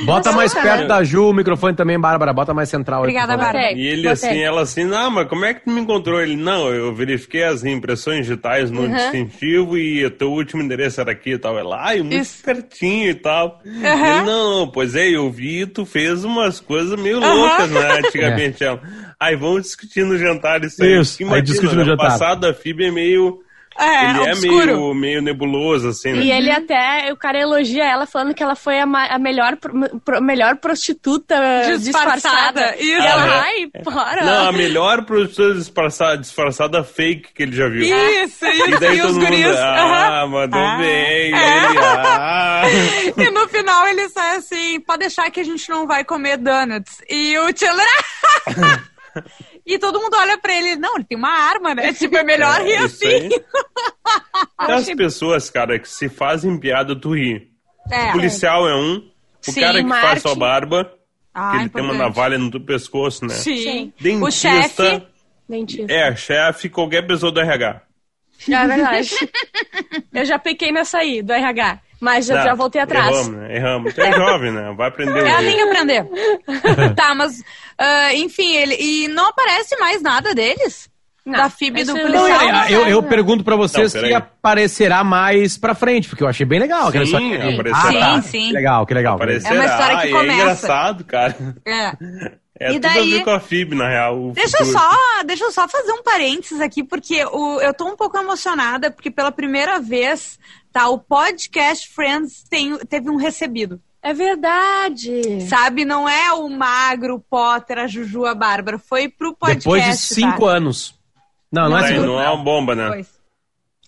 Bota 0.04 0.32
mais 0.32 0.52
Nossa, 0.54 0.66
perto 0.66 0.80
né? 0.82 0.86
da 0.86 1.02
Ju 1.04 1.28
o 1.30 1.32
microfone 1.32 1.74
também, 1.74 1.98
Bárbara. 1.98 2.32
Bota 2.32 2.52
mais 2.54 2.68
central 2.68 2.98
aí. 3.00 3.08
Obrigada, 3.08 3.32
favor. 3.32 3.44
Bárbara. 3.52 3.72
E 3.72 3.80
ele 3.86 4.08
botei. 4.08 4.10
assim, 4.12 4.40
ela 4.40 4.60
assim, 4.62 4.84
não, 4.84 5.10
mas 5.10 5.28
como 5.28 5.44
é 5.44 5.54
que 5.54 5.64
tu 5.64 5.70
me 5.70 5.80
encontrou? 5.80 6.20
Ele, 6.20 6.36
não, 6.36 6.68
eu 6.72 6.94
verifiquei 6.94 7.42
as 7.44 7.64
impressões 7.64 8.26
digitais 8.26 8.70
no 8.70 8.82
Uhum. 8.82 8.94
distintivo 8.94 9.76
e 9.78 10.04
o 10.04 10.10
teu 10.10 10.30
último 10.30 10.62
endereço 10.62 11.00
era 11.00 11.12
aqui 11.12 11.32
e 11.32 11.38
tal. 11.38 11.58
Ela, 11.58 11.76
ai, 11.80 12.00
muito 12.02 12.16
Isso. 12.16 12.42
pertinho 12.44 13.10
e 13.10 13.14
tal. 13.14 13.60
Aham. 13.66 14.16
Ele, 14.16 14.24
não, 14.26 14.70
pois 14.70 14.94
é, 14.94 15.08
eu 15.08 15.30
vi, 15.30 15.66
tu 15.66 15.84
fez 15.86 16.24
umas 16.24 16.60
coisas 16.60 16.98
meio 17.00 17.18
loucas, 17.20 17.70
né, 17.78 18.00
antigamente. 18.04 18.64
Ela, 18.64 18.80
aí 19.18 19.36
vamos 19.36 19.62
discutir 19.62 20.04
no 20.04 20.18
jantar 20.18 20.64
isso 20.64 20.82
aí. 20.82 21.00
Isso, 21.00 21.18
Porque 21.18 21.34
aí 21.34 21.42
discute 21.42 21.74
no 21.74 21.82
né, 21.82 21.90
jantar. 21.90 22.10
Passado 22.10 22.40
da 22.40 22.54
FIB 22.54 22.86
é 22.86 22.90
meio... 22.90 23.42
É, 23.78 24.10
ele 24.10 24.18
obscuro. 24.30 24.62
é 24.62 24.66
meio, 24.74 24.94
meio 24.94 25.22
nebuloso, 25.22 25.88
assim, 25.90 26.12
né? 26.12 26.18
E 26.22 26.32
ele 26.32 26.50
até, 26.50 27.12
o 27.12 27.16
cara 27.16 27.38
elogia 27.40 27.84
ela 27.84 28.06
falando 28.06 28.34
que 28.34 28.42
ela 28.42 28.56
foi 28.56 28.80
a, 28.80 28.84
a 28.84 29.18
melhor, 29.18 29.56
pro- 29.56 30.20
melhor 30.20 30.56
prostituta 30.56 31.34
Disfarçada. 31.78 32.72
disfarçada. 32.72 32.76
E 32.80 32.92
ela, 32.92 33.22
Ah, 33.24 33.26
é. 33.28 33.38
ai, 33.40 33.82
para. 33.84 34.24
Não, 34.24 34.48
a 34.48 34.52
melhor 34.52 35.04
produção 35.04 35.52
disfarçada, 35.54 36.18
disfarçada 36.18 36.82
fake 36.82 37.32
que 37.32 37.42
ele 37.44 37.54
já 37.56 37.68
viu. 37.68 37.82
Isso, 37.82 38.44
isso. 38.46 38.66
E 38.68 38.78
daí 38.80 38.98
e 38.98 39.00
todo 39.02 39.14
mundo, 39.14 39.26
guris. 39.26 39.56
ah, 39.56 40.26
mandou 40.28 40.60
Ah. 40.60 40.76
bem. 40.78 41.34
É. 41.34 41.64
Ele, 41.68 41.78
ah. 41.78 42.62
E 43.16 43.30
no 43.30 43.46
final 43.48 43.86
ele 43.86 44.08
sai 44.08 44.36
assim, 44.36 44.80
pode 44.80 45.00
deixar 45.00 45.30
que 45.30 45.40
a 45.40 45.44
gente 45.44 45.68
não 45.70 45.86
vai 45.86 46.04
comer 46.04 46.36
donuts. 46.36 46.98
E 47.08 47.36
o 47.38 47.46
Chandler... 47.56 47.86
e 49.68 49.78
todo 49.78 50.00
mundo 50.00 50.14
olha 50.16 50.38
pra 50.38 50.54
ele, 50.54 50.76
não, 50.76 50.96
ele 50.96 51.04
tem 51.04 51.18
uma 51.18 51.30
arma, 51.30 51.74
né? 51.74 51.92
Tipo, 51.94 52.16
é 52.16 52.24
melhor 52.24 52.62
rir 52.62 52.82
isso 52.84 53.04
assim. 53.04 53.28
as 54.56 54.86
pessoas, 54.94 55.50
cara, 55.50 55.78
que 55.78 55.88
se 55.88 56.08
fazem 56.08 56.58
piada, 56.58 56.96
tu 56.96 57.14
ri. 57.14 57.50
É. 57.90 58.08
O 58.08 58.12
policial 58.12 58.66
é 58.66 58.74
um. 58.74 58.96
O 59.46 59.52
Sim, 59.52 59.60
cara 59.60 59.82
que 59.82 59.88
faz 59.88 60.22
sua 60.22 60.34
barba, 60.34 60.92
Ah, 61.34 61.50
que 61.50 61.56
ele 61.58 61.68
tem 61.68 61.82
uma 61.82 61.94
navalha 61.94 62.38
no 62.38 62.50
teu 62.50 62.60
pescoço, 62.60 63.26
né? 63.26 63.34
Sim. 63.34 63.56
Sim. 63.56 63.92
O 63.98 64.02
Dentista, 64.02 64.84
chefe... 64.84 65.06
Dentista. 65.48 65.92
é, 65.92 66.16
chefe, 66.16 66.68
qualquer 66.68 67.06
pessoa 67.06 67.30
do 67.30 67.40
RH. 67.40 67.82
É 68.48 68.66
verdade. 68.66 69.10
eu 70.12 70.24
já 70.24 70.38
pequei 70.38 70.72
nessa 70.72 70.98
aí, 70.98 71.22
do 71.22 71.32
RH. 71.32 71.80
Mas 72.00 72.26
já, 72.26 72.36
Não, 72.36 72.42
já 72.44 72.54
voltei 72.54 72.80
atrás. 72.80 73.10
Erramos, 73.16 73.28
né? 73.36 73.56
Erramos. 73.56 73.94
Tu 73.94 74.00
é 74.00 74.12
jovem, 74.12 74.52
né? 74.52 74.72
Vai 74.76 74.88
aprender 74.88 75.22
o 75.22 75.26
Ela 75.26 75.38
tem 75.40 75.56
que 75.56 75.62
aprender. 75.62 76.06
tá, 76.94 77.14
mas... 77.14 77.42
ah, 77.76 78.14
enfim, 78.14 78.54
ele... 78.56 78.76
E 78.78 79.08
não 79.08 79.26
aparece 79.28 79.76
mais 79.78 80.00
nada 80.00 80.34
deles? 80.34 80.88
Não, 81.26 81.34
da 81.36 81.50
FIB 81.50 81.84
do 81.84 81.92
isso- 81.96 82.00
policial? 82.00 82.28
Não, 82.48 82.62
é, 82.62 82.72
eu, 82.72 82.86
eu 82.86 83.02
pergunto 83.02 83.44
pra 83.44 83.54
vocês 83.56 83.92
Não, 83.92 84.00
se 84.00 84.14
aparecerá 84.14 85.02
mais 85.04 85.58
pra 85.58 85.74
frente, 85.74 86.08
porque 86.08 86.22
eu 86.22 86.28
achei 86.28 86.46
bem 86.46 86.58
legal. 86.60 86.90
Sim, 86.90 87.34
aparecerá. 87.36 87.78
Ah, 87.78 87.92
tá. 87.92 88.22
Sim, 88.22 88.28
sim. 88.28 88.46
Que 88.48 88.52
legal, 88.54 88.86
que 88.86 88.94
legal. 88.94 89.14
Aparecerá, 89.16 89.54
É 89.54 89.58
uma 89.58 89.66
história 89.66 89.98
que 89.98 90.08
começa. 90.10 90.30
É 90.30 90.34
engraçado, 90.34 91.04
cara. 91.04 91.36
É. 91.66 91.92
É 92.60 92.70
E 92.70 92.72
tudo 92.72 92.82
daí- 92.82 93.14
a 93.14 93.18
ver 93.18 93.22
com 93.24 93.30
a 93.30 93.38
FIB, 93.38 93.76
na 93.76 93.88
real. 93.88 94.32
Deixa 94.32 94.56
eu, 94.58 94.66
só, 94.66 94.90
deixa 95.24 95.44
eu 95.44 95.52
só 95.52 95.68
fazer 95.68 95.92
um 95.92 96.02
parênteses 96.02 96.60
aqui, 96.60 96.82
porque 96.82 97.24
o, 97.26 97.60
eu 97.60 97.72
tô 97.72 97.86
um 97.86 97.94
pouco 97.94 98.18
emocionada, 98.18 98.90
porque 98.90 99.12
pela 99.12 99.30
primeira 99.30 99.78
vez, 99.78 100.40
tá, 100.78 100.88
o 100.88 100.98
podcast 100.98 101.88
Friends 101.88 102.44
tem, 102.48 102.78
teve 102.78 103.10
um 103.10 103.16
recebido. 103.16 103.80
É 104.00 104.14
verdade. 104.14 105.40
Sabe? 105.48 105.84
Não 105.84 106.08
é 106.08 106.32
o 106.32 106.48
Magro, 106.48 107.16
o 107.16 107.20
Potter, 107.20 107.78
a 107.78 107.86
Juju, 107.88 108.24
a 108.24 108.34
Bárbara. 108.34 108.78
Foi 108.78 109.08
pro 109.08 109.34
podcast. 109.34 109.64
Depois 109.64 109.84
de 109.84 109.96
cinco 109.96 110.46
tá? 110.46 110.52
anos. 110.52 110.94
Não, 111.50 111.68
não, 111.68 111.78
é 111.78 111.82
Aí 111.82 111.94
cinco 111.94 112.06
não 112.06 112.20
é 112.20 112.30
uma 112.30 112.44
bomba, 112.44 112.74
né? 112.76 113.04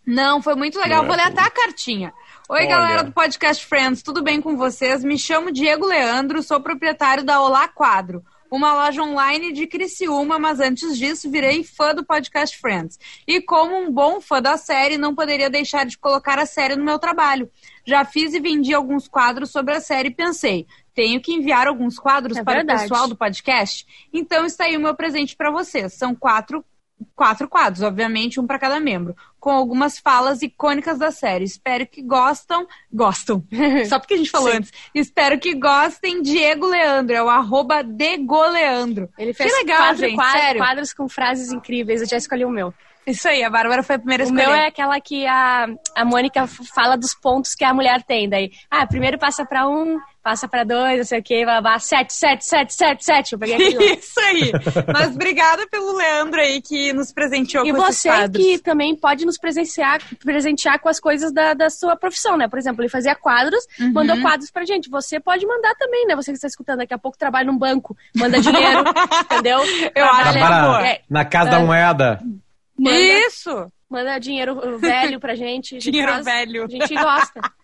Não, 0.04 0.42
foi 0.42 0.56
muito 0.56 0.78
legal. 0.80 1.04
Não 1.04 1.04
é 1.04 1.08
Vou 1.08 1.16
ler 1.16 1.30
até 1.30 1.42
a 1.42 1.50
cartinha. 1.50 2.12
Oi, 2.48 2.58
Olha. 2.58 2.68
galera 2.68 3.04
do 3.04 3.12
Podcast 3.12 3.64
Friends, 3.64 4.02
tudo 4.02 4.24
bem 4.24 4.40
com 4.40 4.56
vocês? 4.56 5.04
Me 5.04 5.16
chamo 5.16 5.52
Diego 5.52 5.86
Leandro, 5.86 6.42
sou 6.42 6.60
proprietário 6.60 7.22
da 7.22 7.40
Olá 7.40 7.68
Quadro, 7.68 8.24
uma 8.50 8.74
loja 8.74 9.02
online 9.02 9.52
de 9.52 9.66
Criciúma, 9.66 10.38
mas 10.38 10.58
antes 10.58 10.98
disso 10.98 11.30
virei 11.30 11.62
fã 11.62 11.94
do 11.94 12.04
Podcast 12.04 12.58
Friends. 12.58 12.98
E 13.26 13.40
como 13.40 13.76
um 13.76 13.92
bom 13.92 14.20
fã 14.20 14.42
da 14.42 14.56
série, 14.56 14.98
não 14.98 15.14
poderia 15.14 15.48
deixar 15.48 15.86
de 15.86 15.96
colocar 15.96 16.38
a 16.38 16.46
série 16.46 16.74
no 16.76 16.84
meu 16.84 16.98
trabalho. 16.98 17.48
Já 17.86 18.04
fiz 18.04 18.34
e 18.34 18.40
vendi 18.40 18.74
alguns 18.74 19.06
quadros 19.06 19.50
sobre 19.50 19.74
a 19.74 19.80
série 19.80 20.08
e 20.08 20.14
pensei, 20.14 20.66
tenho 20.94 21.20
que 21.20 21.32
enviar 21.32 21.66
alguns 21.68 21.98
quadros 21.98 22.36
É 22.36 22.44
para 22.44 22.54
verdade. 22.56 22.80
o 22.80 22.82
pessoal 22.82 23.08
do 23.08 23.16
podcast? 23.16 23.86
Então 24.12 24.44
está 24.44 24.64
aí 24.64 24.76
o 24.76 24.80
meu 24.80 24.94
presente 24.94 25.36
para 25.36 25.50
vocês. 25.50 25.94
São 25.94 26.14
quatro 26.14 26.64
quatro 27.14 27.48
quadros, 27.48 27.82
obviamente, 27.82 28.40
um 28.40 28.46
para 28.46 28.58
cada 28.58 28.80
membro, 28.80 29.16
com 29.38 29.50
algumas 29.50 29.98
falas 29.98 30.42
icônicas 30.42 30.98
da 30.98 31.10
série. 31.10 31.44
Espero 31.44 31.86
que 31.86 32.02
gostam. 32.02 32.66
Gostam. 32.92 33.44
Só 33.88 33.98
porque 33.98 34.14
a 34.14 34.16
gente 34.16 34.30
falou 34.30 34.50
Sim. 34.50 34.58
antes. 34.58 34.72
Espero 34.94 35.38
que 35.38 35.54
gostem. 35.54 36.22
Diego 36.22 36.66
Leandro, 36.66 37.14
é 37.14 37.22
o 37.22 37.28
arroba 37.28 37.82
Degoleandro. 37.82 39.08
Ele 39.18 39.32
fez 39.32 39.52
que 39.52 39.58
legal, 39.58 39.78
quatro 39.78 40.00
gente. 40.00 40.16
quadros, 40.16 40.42
sério. 40.42 40.60
quadros 40.60 40.92
com 40.92 41.08
frases 41.08 41.52
incríveis. 41.52 42.00
Eu 42.00 42.08
já 42.08 42.16
escolhi 42.16 42.44
o 42.44 42.50
meu. 42.50 42.74
Isso 43.06 43.26
aí, 43.28 43.42
a 43.42 43.50
Bárbara 43.50 43.82
foi 43.82 43.96
a 43.96 43.98
primeira 43.98 44.24
a 44.24 44.26
O 44.28 44.32
meu 44.32 44.50
é 44.52 44.66
aquela 44.66 45.00
que 45.00 45.26
a, 45.26 45.66
a 45.96 46.04
Mônica 46.04 46.46
fala 46.46 46.96
dos 46.96 47.14
pontos 47.14 47.54
que 47.54 47.64
a 47.64 47.72
mulher 47.74 48.02
tem. 48.02 48.28
Daí, 48.28 48.50
ah, 48.70 48.86
primeiro 48.86 49.18
passa 49.18 49.44
pra 49.44 49.66
um, 49.66 49.98
passa 50.22 50.46
pra 50.46 50.64
dois, 50.64 50.98
não 50.98 51.04
sei 51.04 51.18
o 51.18 51.22
quê, 51.22 51.44
blá, 51.44 51.60
blá, 51.60 51.78
sete, 51.78 52.12
sete, 52.12 52.44
sete, 52.44 52.74
sete, 52.74 53.04
sete. 53.04 53.32
Eu 53.32 53.38
peguei 53.38 53.54
aquele 53.56 53.76
lá. 53.78 53.94
Isso 53.98 54.20
aí. 54.20 54.52
Mas 54.92 55.08
obrigada 55.14 55.66
pelo 55.68 55.96
Leandro 55.96 56.40
aí 56.40 56.60
que 56.60 56.92
nos 56.92 57.10
presenteou 57.10 57.66
E 57.66 57.72
com 57.72 57.82
esses 57.88 58.02
você 58.02 58.28
que 58.28 58.58
também 58.58 58.94
pode 58.94 59.24
nos 59.24 59.38
presentear, 59.38 59.98
presentear 60.22 60.78
com 60.78 60.88
as 60.88 61.00
coisas 61.00 61.32
da, 61.32 61.54
da 61.54 61.70
sua 61.70 61.96
profissão, 61.96 62.36
né? 62.36 62.48
Por 62.48 62.58
exemplo, 62.58 62.82
ele 62.82 62.90
fazia 62.90 63.14
quadros, 63.14 63.64
Uhum. 63.80 63.92
mandou 63.92 64.20
quadros 64.20 64.50
pra 64.50 64.64
gente. 64.64 64.90
Você 64.90 65.18
pode 65.18 65.44
mandar 65.46 65.74
também, 65.74 66.06
né? 66.06 66.14
Você 66.14 66.30
que 66.30 66.36
está 66.36 66.46
escutando, 66.48 66.78
daqui 66.78 66.94
a 66.94 66.98
pouco 66.98 67.16
trabalha 67.18 67.46
num 67.50 67.58
banco, 67.58 67.96
manda 68.14 68.38
dinheiro, 68.40 68.84
entendeu? 69.24 69.58
Eu 69.94 70.04
acho 70.04 70.32
Trabalha- 70.32 70.62
boa. 70.66 70.86
é, 70.86 71.00
Na 71.08 71.24
casa 71.24 71.50
da 71.50 71.60
moeda. 71.60 72.20
Manda, 72.82 72.98
Isso. 72.98 73.72
manda 73.88 74.18
dinheiro 74.18 74.78
velho 74.78 75.20
pra 75.20 75.34
gente. 75.34 75.78
Dinheiro 75.78 76.12
faz- 76.12 76.24
velho. 76.24 76.64
A 76.64 76.68
gente 76.68 76.94
gosta. 76.94 77.40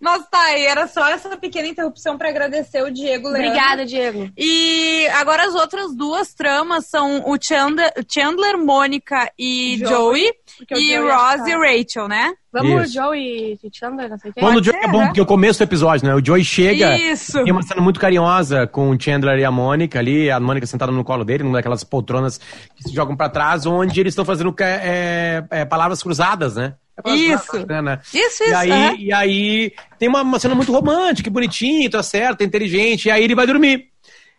Mas 0.00 0.28
tá, 0.28 0.56
e 0.58 0.66
era 0.66 0.86
só 0.86 1.08
essa 1.08 1.34
pequena 1.36 1.66
interrupção 1.66 2.18
pra 2.18 2.28
agradecer 2.28 2.82
o 2.82 2.90
Diego 2.90 3.28
Leandro. 3.28 3.48
Obrigada, 3.48 3.86
Diego. 3.86 4.30
E 4.36 5.06
agora 5.14 5.44
as 5.46 5.54
outras 5.54 5.94
duas 5.96 6.34
tramas 6.34 6.86
são 6.86 7.22
o 7.26 7.40
Chandler, 7.40 7.90
Chandler 8.06 8.58
Mônica 8.58 9.32
e 9.38 9.78
Joey, 9.78 9.88
Joey, 9.88 10.32
e 10.72 10.94
Joey 10.94 11.10
Ross 11.10 11.40
é 11.46 11.50
e 11.50 11.54
Rachel, 11.78 12.06
né? 12.06 12.34
Vamos, 12.52 12.84
Isso. 12.86 12.94
Joey 12.94 13.58
e 13.62 13.70
Chandler, 13.72 14.10
não 14.10 14.18
sei 14.18 14.30
o 14.30 14.34
quê. 14.34 14.40
Quando 14.40 14.52
o 14.52 14.54
Pode 14.56 14.66
Joey 14.66 14.80
ser, 14.80 14.88
é 14.88 14.90
bom, 14.92 14.98
né? 14.98 15.06
porque 15.06 15.20
o 15.20 15.26
começo 15.26 15.60
do 15.60 15.62
episódio, 15.62 16.06
né? 16.08 16.14
O 16.14 16.24
Joey 16.24 16.44
chega. 16.44 16.96
Isso. 16.98 17.42
Tem 17.44 17.52
uma 17.52 17.62
cena 17.62 17.80
muito 17.80 18.00
carinhosa 18.00 18.66
com 18.66 18.90
o 18.90 19.00
Chandler 19.00 19.38
e 19.38 19.44
a 19.44 19.50
Mônica 19.52 19.98
ali, 19.98 20.30
a 20.30 20.40
Mônica 20.40 20.66
sentada 20.66 20.90
no 20.90 21.04
colo 21.04 21.24
dele, 21.24 21.44
numa 21.44 21.58
daquelas 21.58 21.84
poltronas 21.84 22.38
que 22.74 22.82
se 22.82 22.92
jogam 22.94 23.16
pra 23.16 23.28
trás, 23.28 23.66
onde 23.66 24.00
eles 24.00 24.12
estão 24.12 24.24
fazendo 24.24 24.52
é, 24.60 25.44
é, 25.50 25.64
palavras 25.64 26.02
cruzadas, 26.02 26.56
né? 26.56 26.74
É 27.04 27.14
Isso. 27.14 27.46
cruzadas, 27.46 27.84
né? 27.84 27.98
Isso, 28.12 28.42
E 28.42 28.46
isso. 28.46 28.56
aí, 28.56 28.70
aham. 28.72 28.96
e 28.98 29.12
aí 29.12 29.72
tem 29.98 30.08
uma, 30.08 30.22
uma 30.22 30.38
cena 30.40 30.54
muito 30.54 30.72
romântica, 30.72 31.30
bonitinha, 31.30 31.88
tá 31.88 32.02
certo, 32.02 32.42
é 32.42 32.44
inteligente, 32.44 33.06
e 33.06 33.10
aí 33.10 33.22
ele 33.22 33.34
vai 33.34 33.46
dormir. 33.46 33.86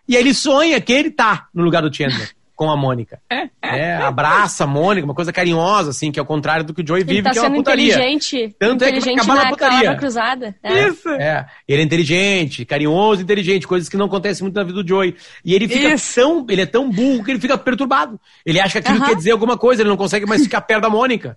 E 0.08 0.18
aí 0.18 0.22
ele 0.22 0.34
sonha 0.34 0.80
que 0.82 0.92
ele 0.92 1.12
tá 1.12 1.48
no 1.54 1.64
lugar 1.64 1.82
do 1.82 1.96
Chandler. 1.96 2.30
Com 2.62 2.70
a 2.70 2.78
Mônica. 2.78 3.20
É, 3.60 3.96
abraça 3.96 4.66
a 4.66 4.68
Mônica, 4.68 5.04
uma 5.04 5.16
coisa 5.16 5.34
carinhosa, 5.34 5.90
assim, 5.90 6.12
que 6.12 6.20
é 6.20 6.22
o 6.22 6.26
contrário 6.28 6.64
do 6.64 6.76
que 6.76 6.84
o 6.84 6.88
Joey 6.88 7.04
vive, 7.04 7.24
tá 7.24 7.32
que 7.32 7.40
é 7.40 7.42
uma 7.42 7.56
putaria. 7.56 7.96
inteligente. 7.96 8.56
Tanto 8.60 8.84
é 8.84 8.92
que 8.92 9.00
vai 9.00 9.14
inteligente 9.14 9.18
acabar 9.20 9.36
na 9.36 9.44
na 9.46 9.50
putaria. 9.50 9.96
cruzada. 9.96 10.56
É. 10.62 10.88
Isso. 10.88 11.10
É, 11.10 11.48
ele 11.68 11.82
é 11.82 11.86
inteligente, 11.86 12.64
carinhoso, 12.64 13.24
inteligente, 13.24 13.68
coisas 13.68 13.90
que 13.90 13.98
não 13.98 14.06
acontecem 14.06 14.44
muito 14.44 14.54
na 14.54 14.64
vida 14.64 14.84
do 14.84 14.88
Joey. 14.88 15.16
E 15.44 15.56
ele 15.56 15.68
fica 15.68 15.92
Isso. 15.92 16.14
tão, 16.22 16.46
ele 16.48 16.62
é 16.62 16.66
tão 16.68 16.88
burro 16.88 17.24
que 17.24 17.32
ele 17.32 17.40
fica 17.40 17.58
perturbado. 17.58 18.20
Ele 18.46 18.60
acha 18.60 18.74
que 18.74 18.88
aquilo 18.88 18.98
Aham. 19.00 19.08
quer 19.10 19.16
dizer 19.16 19.32
alguma 19.32 19.58
coisa, 19.58 19.82
ele 19.82 19.90
não 19.90 19.98
consegue 19.98 20.28
mais 20.28 20.44
ficar 20.44 20.62
perto 20.62 20.84
da 20.84 20.90
Mônica. 20.92 21.36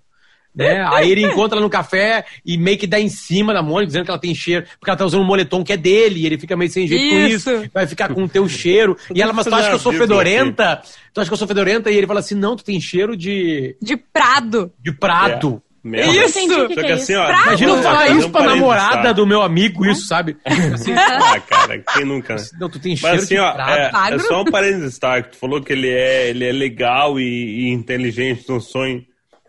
Né? 0.55 0.87
Aí 0.93 1.11
ele 1.11 1.27
encontra 1.27 1.57
ela 1.59 1.65
no 1.65 1.71
café 1.71 2.25
e 2.47 2.57
meio 2.57 2.79
que 2.79 2.87
dá 2.87 3.01
em 3.01 3.09
cima 3.09 3.53
da 3.53 3.61
Mônica, 3.63 3.87
dizendo 3.89 4.05
que 4.05 4.11
ela 4.11 4.21
tem 4.21 4.35
cheiro, 4.35 4.65
porque 4.79 4.89
ela 4.91 4.97
tá 4.97 5.05
usando 5.05 5.23
um 5.23 5.27
moletom 5.27 5.65
que 5.65 5.73
é 5.73 5.77
dele, 5.77 6.21
e 6.21 6.27
ele 6.27 6.39
fica 6.39 6.57
meio 6.57 6.71
sem 6.71 6.87
jeito 6.87 7.03
Isso. 7.05 7.51
com 7.51 7.57
isso, 7.57 7.71
vai 7.75 7.87
ficar 7.87 8.09
com 8.15 8.23
o 8.23 8.29
teu 8.29 8.49
cheiro. 8.49 8.97
E 9.13 9.21
ela, 9.21 9.33
mas 9.33 9.47
tu 9.47 9.55
acha 9.55 9.69
que 9.69 9.75
eu 9.75 9.79
sou 9.81 9.93
fedorenta? 9.93 10.81
Tu 11.13 11.21
acha 11.21 11.29
que 11.29 11.35
eu 11.35 11.39
sou 11.39 11.49
fedorenta? 11.49 11.91
E 11.91 11.97
ele 11.97 12.07
fala 12.07 12.21
assim, 12.21 12.35
não, 12.37 12.55
tu 12.55 12.65
tem 12.65 12.81
cheiro 12.81 13.17
de, 13.17 13.77
De 13.83 13.97
Prado. 13.97 14.73
de 14.81 14.93
prato. 14.93 15.61
Merda. 15.83 16.25
Isso. 16.25 16.41
Só 16.49 16.67
que 16.67 16.75
que 16.77 16.81
é 16.81 16.93
assim, 16.93 17.13
isso. 17.13 17.21
ó. 17.21 17.31
Imagina 17.31 17.73
eu 17.73 17.83
falar 17.83 18.09
isso 18.09 18.31
pra 18.31 18.43
namorada 18.45 19.03
tá? 19.03 19.13
do 19.13 19.27
meu 19.27 19.43
amigo, 19.43 19.85
isso, 19.85 20.07
sabe? 20.07 20.35
Assim, 20.73 20.93
Ah, 20.97 21.39
cara, 21.41 21.79
quem 21.93 22.07
nunca, 22.07 22.37
né? 22.37 22.43
não, 22.59 22.71
tu 22.71 22.79
tem 22.79 22.97
cheiro 22.97 23.17
Mas 23.17 23.25
assim, 23.25 23.35
de 23.35 23.41
ó, 23.41 23.53
prato. 23.53 24.13
é, 24.13 24.15
é 24.15 24.19
só 24.21 24.41
um 24.41 24.45
parênteses, 24.47 24.99
tá? 24.99 25.21
Que 25.21 25.33
tu 25.33 25.37
falou 25.37 25.61
que 25.61 25.75
ele 25.75 25.91
é, 25.91 26.31
ele 26.31 26.45
é 26.47 26.53
legal 26.53 27.21
e, 27.21 27.25
e 27.25 27.69
inteligente 27.71 28.49
no 28.49 28.63
sonho 28.63 29.05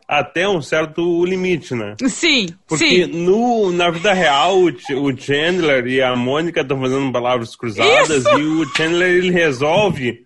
até 0.08 0.48
um 0.48 0.62
certo 0.62 1.26
limite, 1.26 1.74
né? 1.74 1.96
Sim, 2.08 2.48
Porque 2.68 3.06
sim. 3.06 3.24
no, 3.26 3.72
na 3.72 3.90
vida 3.90 4.14
real, 4.14 4.60
o, 4.60 4.72
Ch- 4.72 4.92
o 4.92 5.16
Chandler 5.18 5.88
e 5.88 6.02
a 6.02 6.16
Mônica 6.16 6.62
estão 6.62 6.80
fazendo 6.80 7.12
palavras 7.12 7.56
cruzadas 7.56 8.10
Isso! 8.26 8.40
e 8.40 8.44
o 8.46 8.66
Chandler 8.76 9.10
ele 9.18 9.32
resolve 9.32 10.24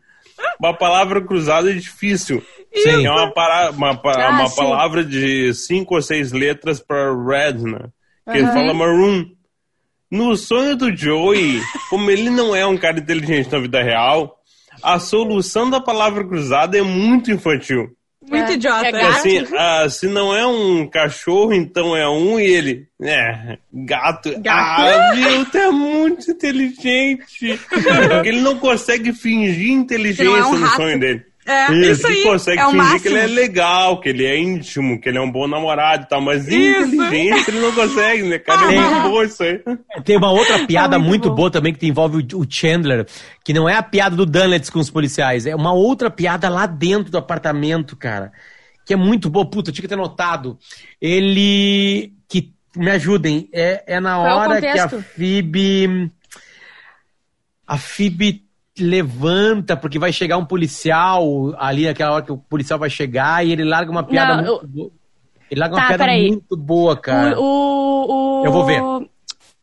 uma 0.60 0.74
palavra 0.74 1.22
cruzada 1.22 1.74
difícil. 1.74 2.44
Sim. 2.74 3.06
É 3.06 3.12
uma, 3.12 3.32
para, 3.34 3.72
uma, 3.72 4.00
Ah, 4.06 4.30
uma 4.32 4.50
palavra 4.56 5.04
de 5.04 5.54
cinco 5.54 5.96
ou 5.96 6.02
seis 6.02 6.32
letras 6.32 6.80
para 6.80 7.12
red, 7.16 7.54
né? 7.64 7.88
Que 8.32 8.38
ele 8.38 8.48
fala 8.48 8.74
maroon. 8.74 9.26
No 10.12 10.36
sonho 10.36 10.76
do 10.76 10.96
Joey, 10.96 11.62
como 11.90 12.10
ele 12.12 12.30
não 12.30 12.56
é 12.56 12.66
um 12.66 12.78
cara 12.78 13.00
inteligente 13.00 13.52
na 13.52 13.60
vida 13.60 13.82
real, 13.82 14.38
a 14.84 15.00
solução 15.00 15.70
da 15.70 15.80
palavra 15.80 16.24
cruzada 16.26 16.78
é 16.78 16.82
muito 16.82 17.32
infantil. 17.32 17.90
Muito 18.30 18.52
É. 18.52 18.54
idiota. 18.54 18.88
É 18.88 18.92
né? 18.92 19.00
gato. 19.02 19.18
Assim, 19.18 19.48
ah, 19.58 19.90
se 19.90 20.08
não 20.08 20.36
é 20.36 20.46
um 20.46 20.88
cachorro, 20.88 21.54
então 21.54 21.96
é 21.96 22.08
um 22.08 22.40
e 22.40 22.44
ele. 22.46 22.88
É, 23.02 23.58
gato. 23.74 24.32
Gato. 24.40 24.82
Ah, 24.82 25.14
meu, 25.16 25.46
tu 25.46 25.58
é 25.58 25.72
muito 25.72 26.30
inteligente. 26.32 27.60
Porque 27.70 28.30
ele 28.30 28.42
não 28.42 28.58
consegue 28.60 29.14
fingir 29.14 29.72
inteligência 29.72 30.24
é 30.40 30.46
um 30.46 30.58
no 30.58 30.66
rato. 30.66 30.76
sonho 30.76 31.00
dele. 31.00 31.24
É, 31.46 31.72
Ele 31.72 31.92
isso 31.92 32.06
aí. 32.06 32.22
consegue 32.24 32.60
é 32.60 32.66
o 32.68 32.72
fingir 32.72 32.84
máximo. 32.84 33.02
que 33.02 33.08
ele 33.08 33.18
é 33.20 33.26
legal, 33.28 34.00
que 34.00 34.10
ele 34.10 34.26
é 34.26 34.38
íntimo, 34.40 35.02
que 35.02 35.10
ele 35.10 35.18
é 35.18 35.22
um 35.22 35.32
bom 35.32 35.48
namorado 35.48 36.04
e 36.04 36.08
tal, 36.08 36.22
mas 36.22 36.48
Isso. 36.48 36.94
inteligente 36.96 37.48
ele 37.50 37.60
não 37.60 37.72
consegue, 37.72 38.24
né, 38.24 38.38
cara? 38.38 38.72
É 38.72 38.80
muito 38.80 39.10
bom 39.10 39.24
isso 39.24 39.42
aí. 39.44 39.60
Tem 40.04 40.18
uma 40.18 40.30
outra 40.32 40.60
piada 40.68 41.00
muito 41.00 41.10
muito, 41.10 41.30
bom. 41.30 41.36
boa 41.36 41.50
também 41.52 41.74
que 41.74 41.88
envolve 41.88 42.28
o- 42.36 42.46
Chandler, 42.48 43.08
que 43.44 43.52
não 43.54 43.68
é 43.68 43.74
a 43.76 43.82
piada 43.82 44.16
do 44.16 44.26
Dunlets 44.28 44.70
com 44.70 44.80
os 44.80 44.92
policiais, 44.92 45.46
é 45.48 45.56
uma 45.56 45.74
outra 45.74 46.12
piada 46.12 46.50
lá 46.50 46.68
dentro 46.68 47.12
do 47.12 47.18
apartamento, 47.18 47.96
cara, 47.96 48.32
que 48.86 48.94
é 48.94 48.98
muito 48.98 49.28
boa. 49.30 49.50
Puta, 49.50 49.70
eu 49.70 49.74
tinha 49.74 49.82
que 49.84 49.88
ter 49.88 49.96
notado. 49.96 50.58
Ele. 51.02 52.14
que 52.28 52.54
Me 52.76 52.92
ajudem, 52.92 53.50
é, 53.52 53.84
é 53.88 54.00
na 54.00 54.16
Qual 54.18 54.28
é 54.28 54.34
hora 54.36 54.62
que 54.62 54.68
a? 54.68 54.88
Phoebe. 54.90 56.12
A 57.66 57.78
Phoebe 57.78 58.44
levanta, 58.84 59.76
porque 59.78 60.00
vai 60.00 60.12
chegar 60.12 60.38
um 60.38 60.46
policial 60.46 61.54
ali 61.58 61.86
naquela 61.86 62.14
hora 62.16 62.26
que 62.26 62.32
o 62.32 62.38
policial 62.38 62.80
vai 62.80 62.90
chegar 62.90 63.46
e 63.46 63.52
ele 63.52 63.64
larga 63.64 63.92
uma 63.92 64.04
piada 64.04 64.42
Não, 64.42 64.52
muito 64.54 64.68
boa. 64.68 64.92
Ele 65.52 65.60
larga 65.60 65.76
uma 65.76 65.82
Tá, 65.82 65.88
piada 65.88 66.04
peraí. 66.06 66.28
muito 66.28 66.56
boa, 66.58 66.96
cara. 66.98 67.40
O, 67.40 67.44
o, 67.44 68.42
o- 68.42 68.46
Eu 68.46 68.52
vou 68.52 68.66
ver. 68.66 68.82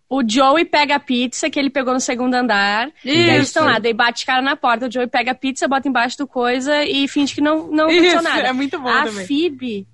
O 0.09 0.23
Joey 0.29 0.65
pega 0.65 0.95
a 0.97 1.01
pizza 1.01 1.51
que 1.51 1.59
ele 1.59 1.69
pegou 1.69 1.93
no 1.93 1.99
segundo 2.01 2.33
andar. 2.35 2.89
E 3.05 3.11
aí 3.11 3.37
eles 3.37 3.49
estão 3.49 3.65
lá, 3.65 3.79
daí 3.81 3.93
bate 3.93 4.25
cara 4.25 4.41
na 4.41 4.55
porta. 4.55 4.87
O 4.87 4.93
Joey 4.93 5.09
pega 5.09 5.33
a 5.33 5.35
pizza, 5.35 5.67
bota 5.67 5.89
embaixo 5.89 6.17
do 6.17 6.27
coisa 6.29 6.85
e 6.85 7.09
finge 7.09 7.35
que 7.35 7.41
não, 7.41 7.67
não 7.69 7.89
Isso, 7.89 8.17
aconteceu 8.17 8.23
nada. 8.23 8.49
é 8.49 8.53
muito 8.53 8.79
bom 8.79 8.89
A 8.89 9.03
também. 9.05 9.27
Phoebe, 9.27 9.87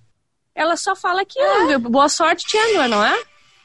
ela 0.54 0.76
só 0.76 0.94
fala 0.94 1.24
que 1.24 1.40
"Ah, 1.40 1.78
boa 1.78 2.10
sorte, 2.10 2.44
Chandler, 2.50 2.88
não 2.90 3.02
é? 3.02 3.18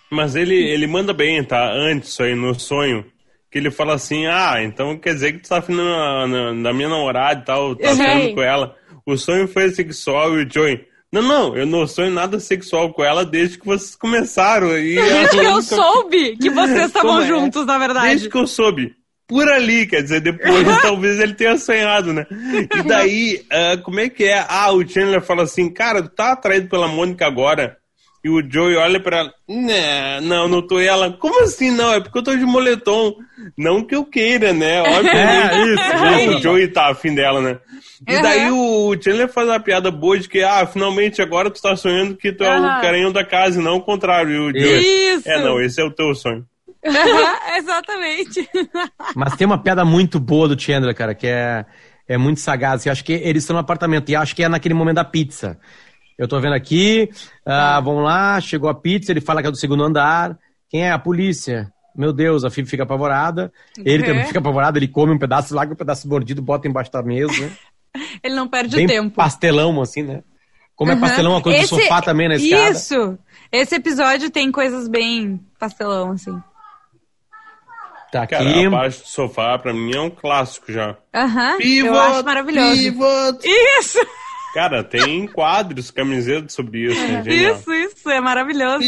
Mas 0.09 0.35
ele, 0.37 0.55
ele 0.55 0.87
manda 0.87 1.13
bem, 1.13 1.43
tá? 1.43 1.69
Antes 1.73 2.09
isso 2.11 2.23
aí, 2.23 2.33
no 2.33 2.57
sonho. 2.57 3.05
Que 3.51 3.57
ele 3.59 3.71
fala 3.71 3.93
assim, 3.95 4.25
ah, 4.27 4.55
então 4.61 4.97
quer 4.97 5.13
dizer 5.13 5.33
que 5.33 5.39
tu 5.39 5.49
tá 5.49 5.59
afim 5.59 5.73
na, 5.75 6.27
na, 6.27 6.53
na 6.53 6.73
minha 6.73 6.89
namorada 6.89 7.41
e 7.41 7.45
tal, 7.45 7.75
tá 7.75 7.89
Uhum. 7.91 7.95
ficando 7.97 8.33
com 8.35 8.41
ela. 8.41 8.75
O 9.05 9.15
sonho 9.17 9.47
foi 9.47 9.69
sexual 9.69 10.37
e 10.37 10.43
o 10.43 10.49
Joey. 10.51 10.85
Não, 11.11 11.21
não, 11.21 11.55
eu 11.55 11.65
não 11.65 11.87
sonho 11.87 12.11
nada 12.11 12.37
sexual 12.39 12.91
com 12.93 13.01
ela 13.03 13.23
desde 13.25 13.57
que 13.57 13.65
vocês 13.65 13.95
começaram. 13.95 14.77
E 14.77 14.95
Desde 14.95 15.29
que 15.29 15.37
eu 15.37 15.49
ela- 15.51 15.61
soube 15.61 16.35
que 16.35 16.49
vocês 16.49 16.87
estavam 16.87 17.21
é? 17.21 17.27
juntos, 17.27 17.65
na 17.65 17.77
verdade. 17.77 18.07
Desde 18.09 18.29
que 18.29 18.37
eu 18.37 18.45
soube. 18.45 18.93
Por 19.25 19.49
ali, 19.49 19.87
quer 19.87 20.03
dizer, 20.03 20.19
depois 20.21 20.65
talvez 20.81 21.19
ele 21.19 21.33
tenha 21.33 21.57
sonhado, 21.57 22.11
né? 22.13 22.25
E 22.75 22.81
daí, 22.83 23.45
ah, 23.49 23.77
como 23.83 23.99
é 24.01 24.09
que 24.09 24.25
é? 24.25 24.45
Ah, 24.47 24.71
o 24.73 24.85
Chandler 24.87 25.21
fala 25.21 25.43
assim, 25.43 25.69
cara, 25.69 26.01
tu 26.01 26.09
tá 26.09 26.33
atraído 26.33 26.67
pela 26.69 26.87
Mônica 26.89 27.25
agora? 27.25 27.77
E 28.23 28.29
o 28.29 28.41
Joey 28.51 28.75
olha 28.75 28.99
pra 28.99 29.19
ela, 29.19 29.33
né, 29.47 30.19
não, 30.21 30.47
não 30.47 30.61
tô. 30.65 30.81
E 30.81 30.87
ela, 30.87 31.11
como 31.13 31.43
assim 31.43 31.71
não? 31.71 31.93
É 31.93 31.99
porque 32.01 32.17
eu 32.17 32.23
tô 32.23 32.35
de 32.35 32.45
moletom. 32.45 33.15
Não 33.57 33.83
que 33.83 33.95
eu 33.95 34.03
queira, 34.03 34.51
né? 34.51 34.81
Obviamente. 34.97 35.15
É, 35.15 35.73
isso, 35.73 36.29
o 36.29 36.33
isso. 36.33 36.39
Joey 36.41 36.67
tá 36.67 36.89
afim 36.89 37.13
dela, 37.15 37.39
né? 37.39 37.59
E 38.07 38.15
Uhum. 38.15 38.21
daí 38.21 38.51
o 38.51 38.95
Chandler 39.01 39.27
faz 39.31 39.47
uma 39.47 39.59
piada 39.59 39.89
boa 39.89 40.19
de 40.19 40.27
que, 40.27 40.43
ah, 40.43 40.65
finalmente 40.67 41.21
agora 41.21 41.49
tu 41.49 41.61
tá 41.61 41.75
sonhando 41.75 42.15
que 42.15 42.31
tu 42.31 42.43
é 42.43 42.59
o 42.59 42.81
carinho 42.81 43.11
da 43.13 43.23
casa 43.23 43.59
e 43.59 43.63
não 43.63 43.77
o 43.77 43.81
contrário. 43.81 44.31
E 44.31 44.37
o 44.39 44.59
Joey, 44.59 45.15
Isso. 45.15 45.29
é, 45.29 45.41
não, 45.43 45.59
esse 45.61 45.79
é 45.81 45.83
o 45.83 45.91
teu 45.91 46.13
sonho. 46.13 46.45
Exatamente. 47.57 48.47
Mas 49.15 49.35
tem 49.35 49.45
uma 49.47 49.57
piada 49.61 49.83
muito 49.85 50.19
boa 50.19 50.47
do 50.47 50.59
Chandler, 50.59 50.95
cara, 50.95 51.13
que 51.15 51.27
é, 51.27 51.65
é 52.07 52.17
muito 52.17 52.39
sagaz. 52.39 52.85
Eu 52.85 52.91
acho 52.91 53.03
que 53.03 53.13
eles 53.13 53.43
estão 53.43 53.55
no 53.55 53.59
apartamento, 53.59 54.09
e 54.09 54.15
acho 54.15 54.35
que 54.35 54.43
é 54.43 54.49
naquele 54.49 54.73
momento 54.73 54.95
da 54.97 55.05
pizza. 55.05 55.57
Eu 56.17 56.27
tô 56.27 56.39
vendo 56.39 56.53
aqui, 56.53 57.09
ah, 57.45 57.79
vamos 57.79 58.03
lá, 58.03 58.39
chegou 58.41 58.69
a 58.69 58.73
pizza, 58.73 59.11
ele 59.11 59.21
fala 59.21 59.41
que 59.41 59.47
é 59.47 59.51
do 59.51 59.57
segundo 59.57 59.83
andar. 59.83 60.37
Quem 60.69 60.83
é? 60.83 60.91
A 60.91 60.97
polícia. 60.99 61.71
Meu 61.95 62.11
Deus, 62.13 62.43
a 62.43 62.49
Phoebe 62.49 62.69
fica 62.69 62.83
apavorada. 62.83 63.51
Ele 63.77 64.03
Uhum. 64.03 64.09
também 64.09 64.25
fica 64.25 64.39
apavorado, 64.39 64.77
ele 64.77 64.87
come 64.87 65.13
um 65.13 65.17
pedaço, 65.17 65.53
larga 65.55 65.73
um 65.73 65.75
pedaço 65.75 66.07
mordido, 66.07 66.41
bota 66.41 66.67
embaixo 66.67 66.91
da 66.91 67.01
mesa. 67.03 67.51
Ele 68.23 68.35
não 68.35 68.47
perde 68.47 68.75
Bem 68.75 68.85
tempo. 68.85 69.15
pastelão, 69.15 69.81
assim, 69.81 70.03
né? 70.03 70.21
Como 70.75 70.91
é 70.91 70.93
Uhum. 70.93 71.01
pastelão, 71.01 71.31
uma 71.31 71.41
coisa 71.41 71.57
Esse- 71.59 71.73
do 71.75 71.81
sofá 71.81 71.99
também 72.01 72.27
na 72.27 72.35
escada. 72.35 72.69
Isso. 72.69 73.17
Esse 73.51 73.75
episódio 73.75 74.29
tem 74.29 74.51
coisas 74.51 74.87
bem 74.87 75.39
pastelão, 75.59 76.11
assim. 76.11 76.39
Tá 78.11 78.23
aqui. 78.23 78.35
Cara, 78.35 78.67
a 78.67 78.71
parte 78.71 79.01
do 79.01 79.07
sofá, 79.07 79.57
pra 79.57 79.73
mim, 79.73 79.95
é 79.95 79.99
um 79.99 80.09
clássico 80.09 80.71
já. 80.71 80.95
Aham. 81.13 81.57
eu 81.61 81.99
acho 81.99 82.23
maravilhoso. 82.23 82.79
Pivot. 82.81 83.39
Isso, 83.79 83.99
Cara, 84.57 84.83
tem 84.83 85.27
quadros, 85.27 85.91
camisetas 85.91 86.51
sobre 86.53 86.91
isso. 86.91 86.99
é 86.99 87.31
isso, 87.31 87.71
isso. 87.71 88.09
É 88.09 88.19
maravilhoso. 88.19 88.83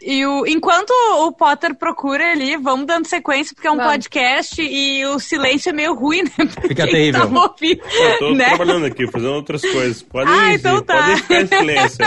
E 0.00 0.24
o, 0.24 0.46
enquanto 0.46 0.90
o 1.18 1.30
Potter 1.32 1.74
procura 1.74 2.32
ali, 2.32 2.56
vamos 2.56 2.86
dando 2.86 3.06
sequência, 3.06 3.54
porque 3.54 3.68
é 3.68 3.70
um 3.70 3.76
Vamos. 3.76 3.92
podcast 3.92 4.62
e 4.62 5.04
o 5.04 5.18
silêncio 5.18 5.68
é 5.68 5.72
meio 5.74 5.94
ruim, 5.94 6.22
né? 6.22 6.30
Fica 6.66 6.84
quem 6.84 6.90
terrível. 7.12 7.30
Tá 7.30 7.42
ouvindo, 7.42 7.82
Eu 7.84 8.18
tô 8.18 8.34
né? 8.34 8.46
trabalhando 8.46 8.86
aqui, 8.86 9.06
fazendo 9.10 9.32
outras 9.34 9.60
coisas. 9.60 10.02
Podem, 10.02 10.32
Ah, 10.32 10.52
ir, 10.52 10.54
então 10.56 10.82
tá. 10.82 10.94
podem 11.02 11.16
ficar 11.18 11.40
em 11.42 11.46
silêncio. 11.46 11.98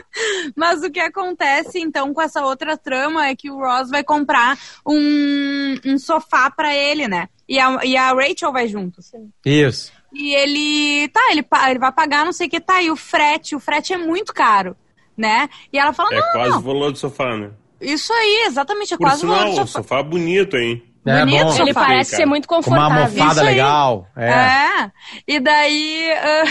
Mas 0.56 0.82
o 0.82 0.90
que 0.90 1.00
acontece, 1.00 1.78
então, 1.78 2.14
com 2.14 2.22
essa 2.22 2.42
outra 2.42 2.74
trama 2.78 3.26
é 3.26 3.36
que 3.36 3.50
o 3.50 3.58
Ross 3.58 3.90
vai 3.90 4.02
comprar 4.02 4.58
um, 4.86 5.76
um 5.84 5.98
sofá 5.98 6.50
pra 6.50 6.74
ele, 6.74 7.06
né? 7.06 7.28
E 7.46 7.58
a, 7.58 7.84
e 7.84 7.98
a 7.98 8.12
Rachel 8.14 8.50
vai 8.50 8.66
junto. 8.66 9.00
Isso. 9.44 9.92
E 10.12 10.34
ele, 10.34 11.08
tá, 11.08 11.20
ele, 11.30 11.44
ele 11.68 11.78
vai 11.78 11.92
pagar 11.92 12.24
não 12.24 12.32
sei 12.32 12.46
o 12.46 12.50
que, 12.50 12.60
tá, 12.60 12.82
e 12.82 12.90
o 12.90 12.96
frete, 12.96 13.54
o 13.54 13.60
frete 13.60 13.92
é 13.92 13.96
muito 13.98 14.32
caro, 14.34 14.76
né? 15.16 15.48
E 15.72 15.78
ela 15.78 15.92
fala, 15.92 16.10
É 16.12 16.20
não, 16.20 16.32
quase 16.32 16.50
não, 16.50 16.60
volou 16.60 16.90
do 16.92 16.98
sofá, 16.98 17.36
né? 17.36 17.50
isso 17.80 18.12
aí, 18.12 18.44
exatamente, 18.46 18.92
é 18.92 18.96
Por 18.96 19.04
quase 19.06 19.20
sinal, 19.20 19.48
o 19.48 19.54
sofá. 19.54 19.66
sofá 19.66 20.02
bonito, 20.02 20.56
hein? 20.56 20.82
É 21.06 21.20
Bonito, 21.20 21.44
bom. 21.44 21.50
sofá. 21.52 21.62
Ele 21.62 21.72
parece 21.74 22.10
cara. 22.10 22.22
ser 22.22 22.26
muito 22.26 22.46
Com 22.46 22.56
uma 22.56 22.62
confortável. 22.62 23.02
almofada 23.04 23.42
legal. 23.42 24.06
É. 24.14 24.28
É. 24.30 24.90
E 25.26 25.40
daí 25.40 26.10
ah, 26.12 26.44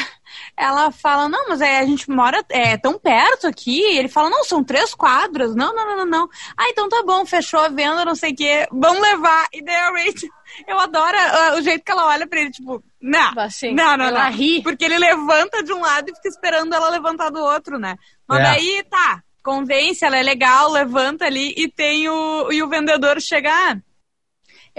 ela 0.59 0.91
fala, 0.91 1.29
não, 1.29 1.47
mas 1.47 1.61
é, 1.61 1.79
a 1.79 1.85
gente 1.85 2.09
mora 2.09 2.43
é, 2.49 2.75
tão 2.75 2.99
perto 2.99 3.47
aqui. 3.47 3.79
E 3.79 3.97
ele 3.97 4.09
fala, 4.09 4.29
não, 4.29 4.43
são 4.43 4.61
três 4.61 4.93
quadras. 4.93 5.55
Não, 5.55 5.73
não, 5.73 5.85
não, 5.85 5.97
não, 5.97 6.05
não. 6.05 6.29
Ah, 6.57 6.67
então 6.69 6.89
tá 6.89 7.01
bom, 7.01 7.25
fechou 7.25 7.61
a 7.61 7.69
venda, 7.69 8.03
não 8.03 8.13
sei 8.15 8.33
o 8.33 8.35
quê. 8.35 8.67
Vamos 8.71 9.01
levar. 9.01 9.47
E 9.53 9.63
daí 9.63 9.75
a 9.75 9.91
Rachel, 9.91 10.29
eu 10.67 10.77
adoro 10.77 11.17
ah, 11.17 11.55
o 11.57 11.61
jeito 11.61 11.83
que 11.85 11.91
ela 11.91 12.07
olha 12.07 12.27
pra 12.27 12.41
ele, 12.41 12.51
tipo, 12.51 12.83
não. 13.01 13.39
Assim, 13.39 13.73
não, 13.73 13.95
não, 13.95 14.05
ela 14.05 14.25
não. 14.25 14.31
ri. 14.31 14.61
Porque 14.61 14.83
ele 14.83 14.97
levanta 14.97 15.63
de 15.63 15.71
um 15.71 15.79
lado 15.79 16.09
e 16.09 16.15
fica 16.15 16.27
esperando 16.27 16.73
ela 16.73 16.89
levantar 16.89 17.29
do 17.29 17.39
outro, 17.39 17.79
né? 17.79 17.95
Mas 18.27 18.39
É. 18.39 18.43
daí, 18.43 18.83
tá, 18.89 19.23
convence, 19.41 20.03
ela 20.03 20.17
é 20.17 20.23
legal, 20.23 20.71
levanta 20.71 21.25
ali 21.25 21.53
e 21.55 21.69
tem 21.69 22.09
o, 22.09 22.51
e 22.51 22.61
o 22.61 22.67
vendedor 22.67 23.21
chegar. 23.21 23.77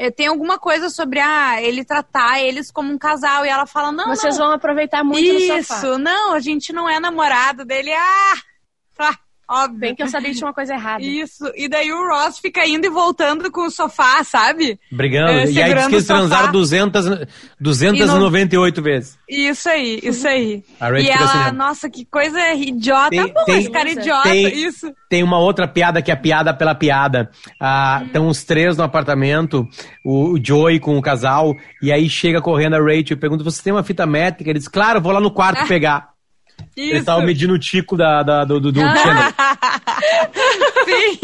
É, 0.02 0.10
tem 0.10 0.28
alguma 0.28 0.58
coisa 0.58 0.88
sobre 0.88 1.20
ah, 1.20 1.60
ele 1.60 1.84
tratar 1.84 2.40
eles 2.40 2.70
como 2.70 2.90
um 2.90 2.96
casal. 2.96 3.44
E 3.44 3.50
ela 3.50 3.66
fala, 3.66 3.92
não, 3.92 4.08
Vocês 4.08 4.38
não. 4.38 4.46
vão 4.46 4.54
aproveitar 4.54 5.04
muito. 5.04 5.20
Isso, 5.22 5.98
não, 5.98 6.32
a 6.32 6.40
gente 6.40 6.72
não 6.72 6.88
é 6.88 6.98
namorado 6.98 7.66
dele. 7.66 7.92
Ah, 7.92 8.34
óbvio. 9.50 9.78
Bem 9.80 9.94
que 9.94 10.02
eu 10.02 10.08
sabia 10.08 10.30
que 10.30 10.36
tinha 10.36 10.46
uma 10.46 10.54
coisa 10.54 10.74
errada. 10.74 11.02
Isso, 11.02 11.50
e 11.56 11.68
daí 11.68 11.92
o 11.92 12.08
Ross 12.08 12.38
fica 12.38 12.66
indo 12.66 12.86
e 12.86 12.90
voltando 12.90 13.50
com 13.50 13.66
o 13.66 13.70
sofá, 13.70 14.22
sabe? 14.24 14.78
Brigando. 14.90 15.30
É, 15.32 15.50
e 15.50 15.60
aí 15.62 15.74
diz 15.74 15.86
que 15.88 15.94
eles 15.94 16.06
transaram 16.06 16.52
200, 16.52 17.04
298 17.60 18.82
vezes. 18.82 19.18
Isso 19.28 19.68
aí, 19.68 20.00
isso 20.02 20.26
aí. 20.26 20.62
A 20.80 20.86
Rachel 20.88 21.02
e 21.04 21.08
ela, 21.10 21.24
assim, 21.24 21.38
né? 21.38 21.52
nossa, 21.52 21.90
que 21.90 22.04
coisa 22.04 22.52
idiota. 22.54 23.10
Tem- 23.10 23.32
bom, 23.32 23.44
tem- 23.44 23.58
esse 23.60 23.70
cara 23.70 23.88
é 23.88 23.92
idiota, 23.92 24.22
tem- 24.28 24.54
isso. 24.66 24.92
Tem 25.08 25.22
uma 25.22 25.38
outra 25.38 25.66
piada 25.66 26.00
que 26.00 26.10
é 26.12 26.16
piada 26.16 26.54
pela 26.54 26.74
piada. 26.74 27.30
Ah, 27.60 28.02
Estão 28.06 28.28
os 28.28 28.44
três 28.44 28.76
no 28.76 28.84
apartamento, 28.84 29.66
o, 30.04 30.34
o 30.34 30.44
Joey 30.44 30.78
com 30.78 30.96
o 30.96 31.02
casal, 31.02 31.54
e 31.82 31.92
aí 31.92 32.08
chega 32.08 32.40
correndo 32.40 32.74
a 32.74 32.78
Rachel 32.80 33.12
e 33.12 33.16
pergunta: 33.16 33.44
Você 33.44 33.62
tem 33.62 33.72
uma 33.72 33.82
fita 33.82 34.06
métrica? 34.06 34.50
Ele 34.50 34.58
diz: 34.58 34.68
Claro, 34.68 35.00
vou 35.00 35.12
lá 35.12 35.20
no 35.20 35.30
quarto 35.32 35.66
pegar. 35.66 36.09
Ele 36.76 36.96
Isso. 36.96 37.04
tava 37.04 37.22
medindo 37.22 37.54
o 37.54 37.58
tico 37.58 37.96
da, 37.96 38.22
da- 38.22 38.44
do, 38.44 38.60
do, 38.60 38.72
do 38.72 38.80
Chandler. 38.98 39.34
Sim. 40.90 41.18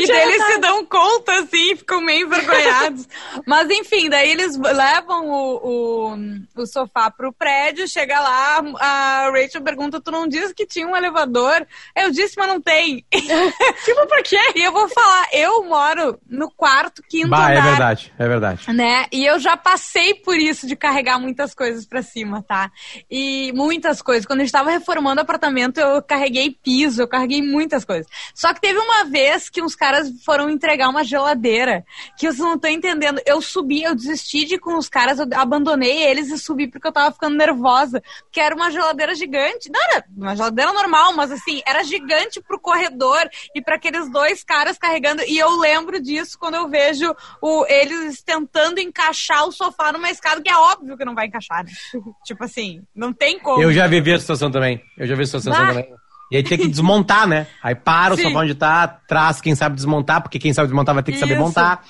E 0.00 0.06
daí 0.06 0.22
eles 0.32 0.46
se 0.46 0.58
dão 0.58 0.84
conta, 0.86 1.32
assim, 1.40 1.76
ficam 1.76 2.00
meio 2.00 2.26
envergonhados. 2.26 3.08
Mas 3.46 3.68
enfim, 3.70 4.08
daí 4.08 4.30
eles 4.30 4.56
levam 4.56 5.28
o, 5.28 6.14
o, 6.14 6.62
o 6.62 6.66
sofá 6.66 7.10
pro 7.10 7.32
prédio, 7.32 7.88
chega 7.88 8.18
lá, 8.20 8.62
a 8.80 9.30
Rachel 9.30 9.62
pergunta, 9.62 10.00
tu 10.00 10.10
não 10.10 10.26
disse 10.28 10.54
que 10.54 10.66
tinha 10.66 10.86
um 10.86 10.96
elevador? 10.96 11.66
Eu 11.94 12.10
disse, 12.10 12.34
mas 12.36 12.48
não 12.48 12.60
tem. 12.60 13.04
tipo, 13.12 14.06
por 14.06 14.22
quê? 14.22 14.38
E 14.54 14.62
eu 14.62 14.72
vou 14.72 14.88
falar, 14.88 15.28
eu 15.32 15.64
moro 15.64 16.18
no 16.28 16.50
quarto, 16.50 17.02
quinto 17.08 17.28
Bah, 17.28 17.50
é 17.50 17.56
andar. 17.58 17.70
verdade, 17.70 18.12
é 18.18 18.28
verdade. 18.28 18.72
né? 18.72 19.06
E 19.12 19.24
eu 19.24 19.38
já 19.38 19.56
passei 19.56 20.14
por 20.14 20.36
isso 20.36 20.66
de 20.66 20.76
carregar 20.76 21.18
muitas 21.18 21.54
coisas 21.54 21.86
pra 21.86 22.02
cima, 22.02 22.42
tá? 22.42 22.70
E 23.10 23.52
muitas 23.54 24.00
coisas. 24.02 24.26
Quando 24.26 24.40
a 24.40 24.42
gente 24.44 24.52
tava 24.52 24.70
reformando 24.70 25.20
o 25.20 25.22
apartamento, 25.22 25.78
eu 25.78 26.02
carreguei 26.02 26.50
piso, 26.50 27.02
eu 27.02 27.08
carreguei 27.08 27.42
muitas 27.42 27.84
coisas. 27.84 28.06
Só 28.34 28.52
que 28.54 28.60
teve 28.60 28.75
uma 28.78 29.04
vez 29.04 29.48
que 29.48 29.62
uns 29.62 29.74
caras 29.74 30.10
foram 30.24 30.48
entregar 30.50 30.88
uma 30.88 31.04
geladeira, 31.04 31.84
que 32.16 32.26
vocês 32.26 32.38
não 32.38 32.54
estão 32.54 32.70
entendendo. 32.70 33.20
Eu 33.26 33.40
subi, 33.40 33.82
eu 33.82 33.94
desisti 33.94 34.44
de 34.44 34.54
ir 34.54 34.58
com 34.58 34.76
os 34.76 34.88
caras, 34.88 35.18
eu 35.18 35.26
abandonei 35.34 36.02
eles 36.02 36.30
e 36.30 36.38
subi 36.38 36.68
porque 36.68 36.86
eu 36.86 36.92
tava 36.92 37.12
ficando 37.12 37.36
nervosa. 37.36 38.02
Que 38.32 38.40
era 38.40 38.54
uma 38.54 38.70
geladeira 38.70 39.14
gigante. 39.14 39.70
Não 39.70 39.80
era 39.82 40.04
uma 40.16 40.34
geladeira 40.36 40.72
normal, 40.72 41.12
mas 41.14 41.30
assim, 41.30 41.62
era 41.66 41.82
gigante 41.82 42.40
pro 42.40 42.60
corredor 42.60 43.28
e 43.54 43.62
para 43.62 43.76
aqueles 43.76 44.10
dois 44.10 44.42
caras 44.42 44.78
carregando. 44.78 45.22
E 45.22 45.38
eu 45.38 45.58
lembro 45.58 46.00
disso 46.00 46.38
quando 46.38 46.54
eu 46.54 46.68
vejo 46.68 47.14
o, 47.40 47.64
eles 47.68 48.22
tentando 48.22 48.80
encaixar 48.80 49.46
o 49.46 49.52
sofá 49.52 49.92
numa 49.92 50.10
escada, 50.10 50.40
que 50.40 50.50
é 50.50 50.56
óbvio 50.56 50.96
que 50.96 51.04
não 51.04 51.14
vai 51.14 51.26
encaixar, 51.26 51.64
né? 51.64 51.70
tipo 52.24 52.44
assim, 52.44 52.82
não 52.94 53.12
tem 53.12 53.38
como. 53.38 53.62
Eu 53.62 53.72
já 53.72 53.86
vivi 53.86 54.12
a 54.12 54.18
situação 54.18 54.50
também. 54.50 54.82
Eu 54.96 55.06
já 55.06 55.14
vi 55.14 55.22
a 55.22 55.26
situação 55.26 55.52
Bah. 55.52 55.68
também. 55.68 56.05
E 56.30 56.36
aí 56.36 56.42
tem 56.42 56.58
que 56.58 56.66
desmontar, 56.68 57.26
né? 57.26 57.46
Aí 57.62 57.74
para 57.74 58.14
o 58.14 58.16
Sim. 58.16 58.24
sofá 58.24 58.40
onde 58.40 58.54
tá, 58.54 58.86
traz 58.88 59.40
quem 59.40 59.54
sabe 59.54 59.76
desmontar, 59.76 60.20
porque 60.22 60.38
quem 60.38 60.52
sabe 60.52 60.66
desmontar 60.68 60.94
vai 60.94 61.02
ter 61.04 61.12
que 61.12 61.18
saber 61.18 61.34
Isso. 61.34 61.42
montar. 61.42 61.84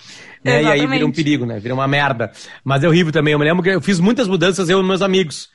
Né? 0.44 0.62
E 0.62 0.66
aí 0.70 0.87
vira 0.87 1.07
um 1.07 1.11
perigo, 1.12 1.46
né? 1.46 1.59
Vira 1.59 1.75
uma 1.75 1.88
merda. 1.88 2.31
Mas 2.62 2.85
é 2.85 2.88
horrível 2.88 3.12
também. 3.12 3.33
Eu 3.33 3.38
me 3.38 3.44
lembro 3.44 3.62
que 3.62 3.70
eu 3.70 3.81
fiz 3.81 3.99
muitas 3.99 4.29
mudanças, 4.29 4.68
eu 4.68 4.81
e 4.81 4.85
meus 4.85 5.03
amigos, 5.03 5.49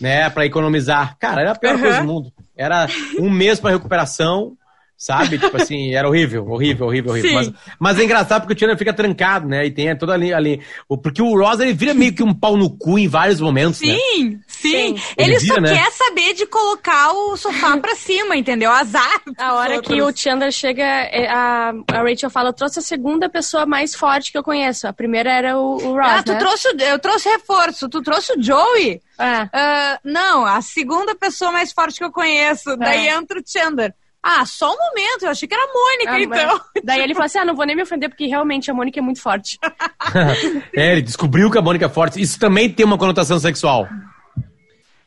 né? 0.00 0.30
Pra 0.30 0.46
economizar. 0.46 1.16
Cara, 1.18 1.40
era 1.42 1.52
a 1.52 1.54
pior 1.54 1.74
Uhum. 1.74 1.80
coisa 1.80 2.00
do 2.00 2.06
mundo. 2.06 2.32
Era 2.56 2.86
um 3.18 3.28
mês 3.30 3.58
pra 3.60 3.70
recuperação, 3.70 4.52
sabe? 4.98 5.38
Tipo 5.38 5.56
assim, 5.56 5.94
era 5.94 6.08
horrível, 6.08 6.44
horrível, 6.50 6.86
horrível, 6.88 7.12
horrível. 7.12 7.32
Mas, 7.34 7.52
mas 7.78 7.98
é 8.00 8.04
engraçado 8.04 8.42
porque 8.42 8.54
o 8.54 8.58
Chandler 8.58 8.76
fica 8.76 8.92
trancado, 8.92 9.46
né? 9.48 9.64
E 9.64 9.70
tem 9.70 9.96
toda 9.96 10.12
ali, 10.12 10.34
ali. 10.34 10.60
o- 10.88 10.98
Porque 10.98 11.22
o 11.22 11.38
Rosa, 11.38 11.62
ele 11.62 11.72
vira 11.72 11.94
meio 11.94 12.12
que 12.12 12.22
um 12.22 12.34
pau 12.34 12.56
no 12.56 12.68
cu 12.68 12.98
em 12.98 13.06
vários 13.06 13.40
momentos, 13.40 13.80
né? 13.80 13.94
Sim, 13.94 14.40
sim. 14.46 14.68
Sim. 14.70 15.00
Ele, 15.16 15.34
Ele 15.34 15.40
só 15.40 15.54
vira, 15.54 15.60
né? 15.60 15.74
quer 15.82 15.90
saber 15.92 16.34
de 16.34 16.44
colocar 16.46 17.12
o 17.12 17.36
sofá 17.36 17.76
pra 17.78 17.94
cima, 17.94 18.36
entendeu? 18.36 18.70
Azar. 18.72 19.22
A 19.38 19.54
hora 19.54 19.80
que 19.80 20.02
o 20.02 20.14
Chandler 20.14 20.50
chega, 20.50 20.82
é, 20.82 21.28
a, 21.30 21.72
a 21.92 22.02
Rachel 22.02 22.28
fala, 22.28 22.48
eu 22.48 22.52
trouxe 22.52 22.80
a 22.80 22.82
segunda 22.82 23.28
pessoa 23.28 23.64
mais 23.64 23.94
forte 23.94 24.32
que 24.32 24.36
eu 24.38 24.42
conheço. 24.42 24.88
A 24.88 24.92
primeira 24.92 25.30
era 25.30 25.56
o, 25.56 25.76
o 25.76 25.92
Ross, 25.94 26.06
Ah, 26.10 26.22
tu 26.24 26.32
né? 26.32 26.38
trouxe, 26.38 26.68
o- 26.68 26.80
eu 26.82 26.98
trouxe 26.98 27.28
reforço. 27.28 27.88
Tu 27.88 28.02
trouxe 28.02 28.32
o 28.36 28.42
Joey? 28.42 29.00
É. 29.20 29.48
Ah, 29.52 29.98
não, 30.02 30.44
a 30.44 30.60
segunda 30.60 31.14
pessoa 31.14 31.52
mais 31.52 31.72
forte 31.72 31.98
que 31.98 32.04
eu 32.04 32.10
conheço. 32.10 32.76
Daí 32.76 33.08
entra 33.08 33.38
o 33.38 33.42
Chandler. 33.46 33.94
Ah, 34.30 34.44
só 34.44 34.70
um 34.70 34.76
momento, 34.76 35.22
eu 35.22 35.30
achei 35.30 35.48
que 35.48 35.54
era 35.54 35.64
a 35.64 35.72
Mônica, 35.72 36.10
Ah, 36.12 36.20
então. 36.20 36.60
mas- 36.74 36.84
Daí 36.84 37.00
ele 37.00 37.14
fala 37.14 37.26
assim, 37.26 37.38
ah, 37.38 37.44
não 37.46 37.54
vou 37.56 37.64
nem 37.64 37.74
me 37.74 37.82
ofender, 37.82 38.10
porque 38.10 38.26
realmente 38.26 38.70
a 38.70 38.74
Mônica 38.74 38.98
é 38.98 39.02
muito 39.02 39.22
forte. 39.22 39.58
É, 40.74 40.92
ele 40.92 41.02
descobriu 41.02 41.50
que 41.50 41.58
a 41.58 41.62
Mônica 41.62 41.86
é 41.86 41.88
forte. 41.88 42.20
Isso 42.20 42.38
também 42.38 42.68
tem 42.70 42.84
uma 42.84 42.98
conotação 42.98 43.38
sexual. 43.38 43.88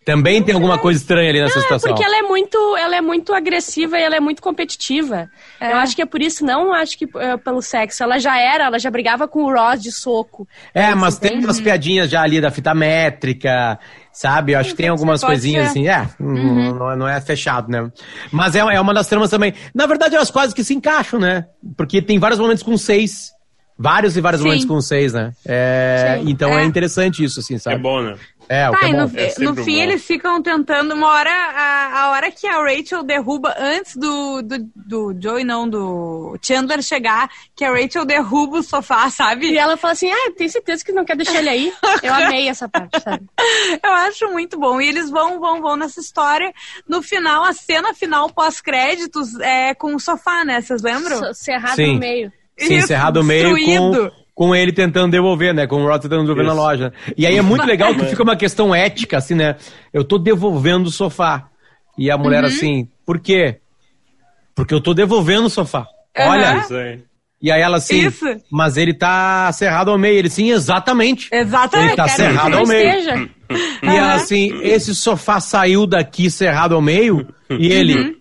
Também 0.04 0.42
tem 0.42 0.56
alguma 0.56 0.80
coisa 0.80 1.00
estranha 1.00 1.30
ali 1.30 1.40
nessa 1.40 1.54
Não, 1.56 1.60
é 1.60 1.64
situação. 1.64 1.90
porque 1.92 2.04
ela 2.04 2.18
é 2.18 2.22
muito, 2.24 2.58
ela 2.78 2.96
é 2.96 3.02
muito 3.02 3.34
agressiva 3.36 4.00
e 4.00 4.02
ela 4.02 4.16
é 4.16 4.20
muito 4.20 4.42
competitiva. 4.42 5.30
É. 5.60 5.74
Eu 5.74 5.78
acho 5.78 5.96
que 5.96 6.02
é 6.02 6.06
por 6.08 6.20
isso, 6.22 6.44
não 6.44 6.74
acho 6.74 6.98
que 6.98 7.08
é, 7.18 7.38
pelo 7.38 7.62
sexo. 7.62 8.02
Ela 8.02 8.18
já 8.18 8.36
era, 8.40 8.66
ela 8.66 8.80
já 8.80 8.90
brigava 8.90 9.28
com 9.28 9.44
o 9.44 9.54
Ross 9.54 9.80
de 9.80 9.92
soco. 9.92 10.48
É, 10.74 10.96
mas 10.96 11.20
tem 11.20 11.38
umas 11.38 11.60
piadinhas 11.62 12.10
já 12.10 12.22
ali 12.24 12.42
da 12.42 12.50
fita 12.50 12.74
métrica, 12.74 13.78
sabe? 14.12 14.54
Eu 14.54 14.60
acho 14.60 14.72
que 14.72 14.78
tem 14.78 14.90
algumas 14.90 15.22
pode 15.22 15.34
coisinhas 15.34 15.66
ser. 15.66 15.70
assim, 15.70 15.88
é, 15.88 16.10
hum, 16.20 16.74
não, 16.74 16.92
é- 16.92 16.96
não 16.96 17.08
é 17.08 17.22
fechado, 17.22 17.70
né? 17.70 17.92
Mas 18.32 18.56
é, 18.56 18.60
é 18.60 18.82
uma 18.82 18.96
das 18.96 19.08
tramas 19.08 19.30
também. 19.30 19.54
Na 19.74 19.86
verdade, 19.86 20.16
elas 20.16 20.32
quase 20.32 20.56
que 20.56 20.64
se 20.64 20.74
encaixam, 20.74 21.20
né? 21.20 21.46
Porque 21.78 22.02
tem 22.02 22.18
vários 22.18 22.40
momentos 22.40 22.64
com 22.64 22.76
seis. 22.76 23.32
Vários 23.78 24.16
e 24.16 24.22
vários 24.22 24.42
Sim. 24.42 24.48
momentos 24.48 24.66
com 24.68 24.80
seis, 24.82 25.14
né? 25.14 25.34
É, 25.46 26.20
então 26.26 26.52
é. 26.52 26.62
É. 26.62 26.66
interessante 26.66 27.24
isso, 27.24 27.40
assim, 27.40 27.56
É 27.56 27.60
sabe? 27.60 27.78
bom, 27.80 28.02
né? 28.02 28.16
É, 28.50 28.68
o 28.70 28.74
Tá, 28.74 28.80
que 28.80 28.86
é 28.86 28.90
e 28.90 28.92
bom. 28.92 28.98
no, 29.08 29.18
É 29.18 29.34
no 29.40 29.56
fim 29.64 29.78
bom. 29.78 29.82
eles 29.84 30.04
ficam 30.06 30.42
tentando, 30.42 30.94
uma 30.94 31.08
hora, 31.08 31.30
a, 31.32 32.02
a 32.02 32.12
hora 32.12 32.30
que 32.32 32.46
a 32.46 32.62
Rachel 32.62 33.02
derruba, 33.02 33.56
antes 33.58 33.96
do, 33.96 34.42
do, 34.42 34.58
do 34.76 35.16
Joey, 35.22 35.44
não, 35.46 35.68
do 35.70 36.38
Chandler 36.42 36.82
chegar, 36.84 37.30
que 37.56 37.64
a 37.64 37.72
Rachel 37.72 38.04
derruba 38.06 38.58
o 38.60 38.64
sofá, 38.64 39.08
E 39.08 39.12
sabe? 39.12 39.58
ela 39.58 39.78
fala 39.78 39.94
assim, 39.94 40.12
ah, 40.12 40.32
tem 40.38 40.50
certeza 40.50 40.84
que 40.84 40.92
não 40.92 41.06
quer 41.06 41.16
deixar 41.16 41.40
ele 41.40 41.50
aí? 41.50 41.74
Eu 42.04 42.14
amei 42.14 42.50
essa 42.50 42.68
parte, 42.68 43.00
sabe? 43.02 43.24
Eu 43.82 43.92
acho 43.94 44.28
muito 44.32 44.60
bom. 44.60 44.82
E 44.82 44.88
eles 44.88 45.10
vão, 45.10 45.40
vão, 45.40 45.62
vão 45.62 45.78
nessa 45.78 46.02
história. 46.02 46.52
No 46.88 47.02
final, 47.02 47.46
a 47.46 47.54
cena 47.54 47.94
final 47.94 48.30
pós-créditos 48.30 49.40
é 49.40 49.74
com 49.74 49.96
o 49.96 50.00
sofá, 50.00 50.44
né? 50.44 50.60
Vocês 50.62 50.82
lembram? 50.82 51.18
So- 51.20 51.34
Cerrado 51.34 51.76
Sim. 51.78 51.94
no 51.94 52.00
meio. 52.00 52.32
Sim, 52.58 52.76
Isso, 52.76 52.86
encerrado 52.86 53.22
o 53.22 53.24
meio 53.24 53.56
com, 53.66 54.12
com 54.36 54.56
ele 54.56 54.72
tentando 54.72 55.12
devolver, 55.12 55.54
né? 55.54 55.66
Com 55.68 55.82
o 55.84 55.88
Rod 55.88 56.02
tentando 56.02 56.22
devolver 56.22 56.46
na 56.46 56.52
Isso. 56.54 56.62
loja. 56.62 56.94
E 57.18 57.26
aí 57.26 57.38
é 57.38 57.42
muito 57.42 57.66
legal 57.66 57.94
que 57.96 58.06
fica 58.06 58.22
uma 58.24 58.36
questão 58.36 58.74
ética, 58.74 59.18
assim, 59.18 59.36
né? 59.36 59.56
Eu 59.94 60.04
tô 60.04 60.18
devolvendo 60.18 60.88
o 60.88 60.92
sofá. 60.92 61.48
E 61.98 62.10
a 62.10 62.16
Uhum. 62.16 62.24
mulher 62.24 62.44
assim, 62.46 62.88
por 63.06 63.20
quê? 63.20 63.58
Porque 64.56 64.74
eu 64.74 64.82
tô 64.82 64.94
devolvendo 64.94 65.46
o 65.46 65.50
sofá. 65.50 65.86
Aham. 66.18 66.30
Olha, 66.30 66.58
Isso 66.60 66.76
aí. 66.76 67.00
e 67.42 67.52
aí 67.52 67.62
ela 67.62 67.78
assim, 67.78 68.08
Isso. 68.08 68.26
mas 68.52 68.78
ele 68.78 68.94
tá 68.94 69.52
cerrado 69.54 69.92
ao 69.92 69.98
meio. 69.98 70.18
Ele, 70.18 70.30
sim, 70.30 70.52
exatamente. 70.52 71.30
Exatamente. 71.32 71.88
Ele 71.90 71.96
tá 71.98 72.04
Quero 72.06 72.16
cerrado 72.18 72.58
ao 72.58 72.68
meio. 72.68 72.90
esteja. 72.90 73.30
E 73.84 73.88
ela 73.88 74.14
assim, 74.14 74.60
esse 74.62 74.94
sofá 74.96 75.40
saiu 75.40 75.86
daqui 75.88 76.30
cerrado 76.32 76.76
ao 76.76 76.82
meio. 76.82 77.28
E 77.50 77.72
ele, 77.72 77.96
Uhum. 77.98 78.16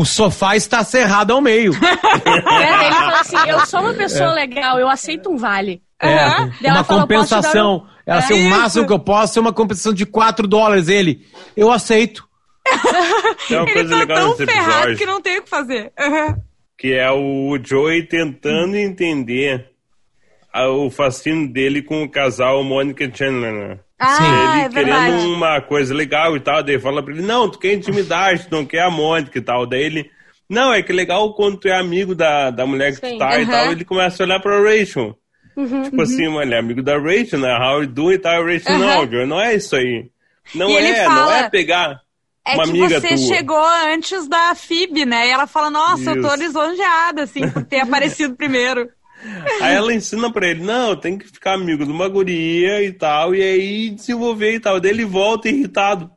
O 0.00 0.04
sofá 0.04 0.54
está 0.56 0.84
cerrado 0.84 1.32
ao 1.32 1.40
meio. 1.40 1.72
É, 1.78 2.70
daí 2.76 2.86
ele 2.86 2.94
fala 2.94 3.20
assim, 3.20 3.36
eu 3.48 3.66
sou 3.66 3.80
uma 3.80 3.94
pessoa 3.94 4.32
legal, 4.32 4.78
eu 4.78 4.88
aceito 4.88 5.30
um 5.30 5.36
vale. 5.36 5.82
É, 6.00 6.08
ela 6.08 6.48
uma 6.80 6.84
fala, 6.84 7.02
"Eu 7.02 7.06
posso 7.08 7.26
te 7.26 7.30
dar 7.30 7.36
compensação. 7.42 7.86
Assim, 8.06 8.44
É 8.44 8.46
o 8.46 8.50
máximo 8.50 8.82
isso. 8.82 8.86
que 8.86 8.92
eu 8.92 8.98
posso 8.98 9.38
é 9.38 9.42
uma 9.42 9.52
compensação 9.52 9.92
de 9.92 10.06
4 10.06 10.46
dólares. 10.46 10.88
Ele, 10.88 11.26
eu 11.56 11.70
aceito. 11.72 12.26
Tem 13.48 13.58
uma 13.58 13.70
Ele 13.70 14.06
tá 14.06 14.14
tão 14.14 14.36
ferrado 14.36 14.62
episódio, 14.62 14.96
que 14.96 15.06
não 15.06 15.20
tem 15.20 15.38
o 15.38 15.42
que 15.42 15.50
fazer. 15.50 15.92
Aham. 15.98 16.36
que 16.78 16.92
é 16.94 17.10
o 17.10 17.58
Joey 17.62 18.04
tentando 18.06 18.76
entender 18.76 19.70
a- 20.52 20.68
o 20.68 20.88
fascínio 20.90 21.52
dele 21.52 21.82
com 21.82 22.04
o 22.04 22.08
casal 22.08 22.62
Mônica 22.62 23.02
e 23.04 23.12
Chandler, 23.16 23.52
né? 23.52 23.78
Ah, 24.00 24.22
ele 24.22 24.62
é 24.62 24.68
querendo 24.68 25.34
uma 25.34 25.60
coisa 25.60 25.92
legal 25.92 26.36
e 26.36 26.40
tal, 26.40 26.62
daí 26.62 26.78
fala 26.78 27.02
pra 27.02 27.12
ele, 27.12 27.22
não, 27.22 27.50
tu 27.50 27.58
quer 27.58 27.74
intimidade, 27.74 28.46
tu 28.48 28.52
não 28.54 28.64
quer 28.64 28.82
a 28.82 28.90
Mônica 28.90 29.36
e 29.36 29.42
tal. 29.42 29.66
Daí 29.66 29.82
ele, 29.82 30.10
não, 30.48 30.72
é 30.72 30.82
que 30.82 30.92
legal 30.92 31.34
quando 31.34 31.58
tu 31.58 31.68
é 31.68 31.76
amigo 31.76 32.14
da, 32.14 32.50
da 32.50 32.64
mulher 32.64 32.94
que 32.94 33.00
Sim. 33.00 33.14
tu 33.14 33.18
tá 33.18 33.40
e 33.40 33.46
tal, 33.46 33.72
ele 33.72 33.84
começa 33.84 34.22
a 34.22 34.26
olhar 34.26 34.40
pra 34.40 34.60
Rachel. 34.60 35.18
Tipo 35.84 36.02
assim, 36.02 36.28
mano, 36.28 36.42
ele 36.42 36.54
é 36.54 36.58
amigo 36.58 36.82
da 36.82 36.96
Rachel, 36.98 37.40
né? 37.40 37.56
How 37.58 37.82
you 37.82 37.88
do 37.88 38.12
e 38.12 38.18
tal, 38.18 38.44
Rachel, 38.44 38.74
Aham. 38.74 38.78
não, 38.78 39.10
Joe, 39.10 39.26
não 39.26 39.40
é 39.40 39.54
isso 39.54 39.74
aí. 39.74 40.10
Não 40.54 40.70
E 40.70 40.72
ele 40.74 40.88
é, 40.88 41.02
não 41.04 41.04
fala, 41.04 41.36
é 41.36 41.50
pegar 41.50 42.00
É 42.44 42.54
uma 42.54 42.62
que 42.62 42.70
amiga 42.70 43.00
você 43.00 43.08
tua. 43.08 43.16
chegou 43.16 43.64
antes 43.64 44.28
da 44.28 44.54
Phoebe, 44.54 45.04
né? 45.04 45.26
E 45.26 45.30
ela 45.30 45.46
fala, 45.46 45.70
nossa, 45.70 46.10
eu 46.10 46.20
tô 46.20 46.28
Isso. 46.28 46.38
lisonjeada, 46.38 47.22
assim, 47.24 47.48
por 47.48 47.64
ter 47.64 47.80
aparecido 47.80 48.36
primeiro. 48.36 48.88
Aí 49.60 49.74
ela 49.74 49.92
ensina 49.92 50.32
pra 50.32 50.48
ele, 50.48 50.62
não, 50.62 50.94
tem 50.94 51.18
que 51.18 51.26
ficar 51.26 51.54
amigo 51.54 51.84
de 51.84 51.90
uma 51.90 52.08
guria 52.08 52.82
e 52.82 52.92
tal, 52.92 53.34
e 53.34 53.42
aí 53.42 53.90
desenvolver 53.90 54.54
e 54.54 54.60
tal. 54.60 54.80
Daí 54.80 54.92
ele 54.92 55.04
volta 55.04 55.48
irritado. 55.48 56.10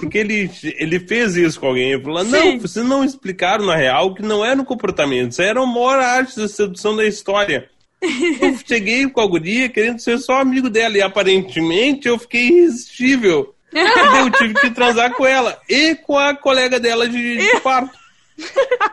Porque 0.00 0.16
ele, 0.16 0.50
ele 0.78 0.98
fez 1.00 1.36
isso 1.36 1.60
com 1.60 1.66
alguém. 1.66 1.92
Ele 1.92 2.02
falou, 2.02 2.24
não, 2.24 2.40
Sim. 2.40 2.58
vocês 2.58 2.86
não 2.86 3.04
explicaram 3.04 3.66
na 3.66 3.76
real 3.76 4.14
que 4.14 4.22
não 4.22 4.44
era 4.44 4.60
um 4.60 4.64
comportamento, 4.64 5.32
isso 5.32 5.42
era 5.42 5.60
a 5.60 5.66
maior 5.66 5.98
arte 5.98 6.36
da 6.36 6.48
sedução 6.48 6.96
da 6.96 7.04
história. 7.04 7.68
Eu 8.00 8.56
cheguei 8.66 9.08
com 9.10 9.20
a 9.20 9.26
guria 9.26 9.68
querendo 9.68 9.98
ser 9.98 10.18
só 10.18 10.40
amigo 10.40 10.70
dela, 10.70 10.96
e 10.96 11.02
aparentemente 11.02 12.08
eu 12.08 12.18
fiquei 12.18 12.48
irresistível. 12.48 13.54
E 13.70 13.84
daí 13.84 14.20
eu 14.20 14.30
tive 14.30 14.54
que 14.54 14.70
transar 14.70 15.12
com 15.14 15.26
ela 15.26 15.60
e 15.68 15.94
com 15.94 16.16
a 16.16 16.34
colega 16.34 16.80
dela 16.80 17.06
de, 17.06 17.36
de 17.36 17.50
quarto. 17.60 17.98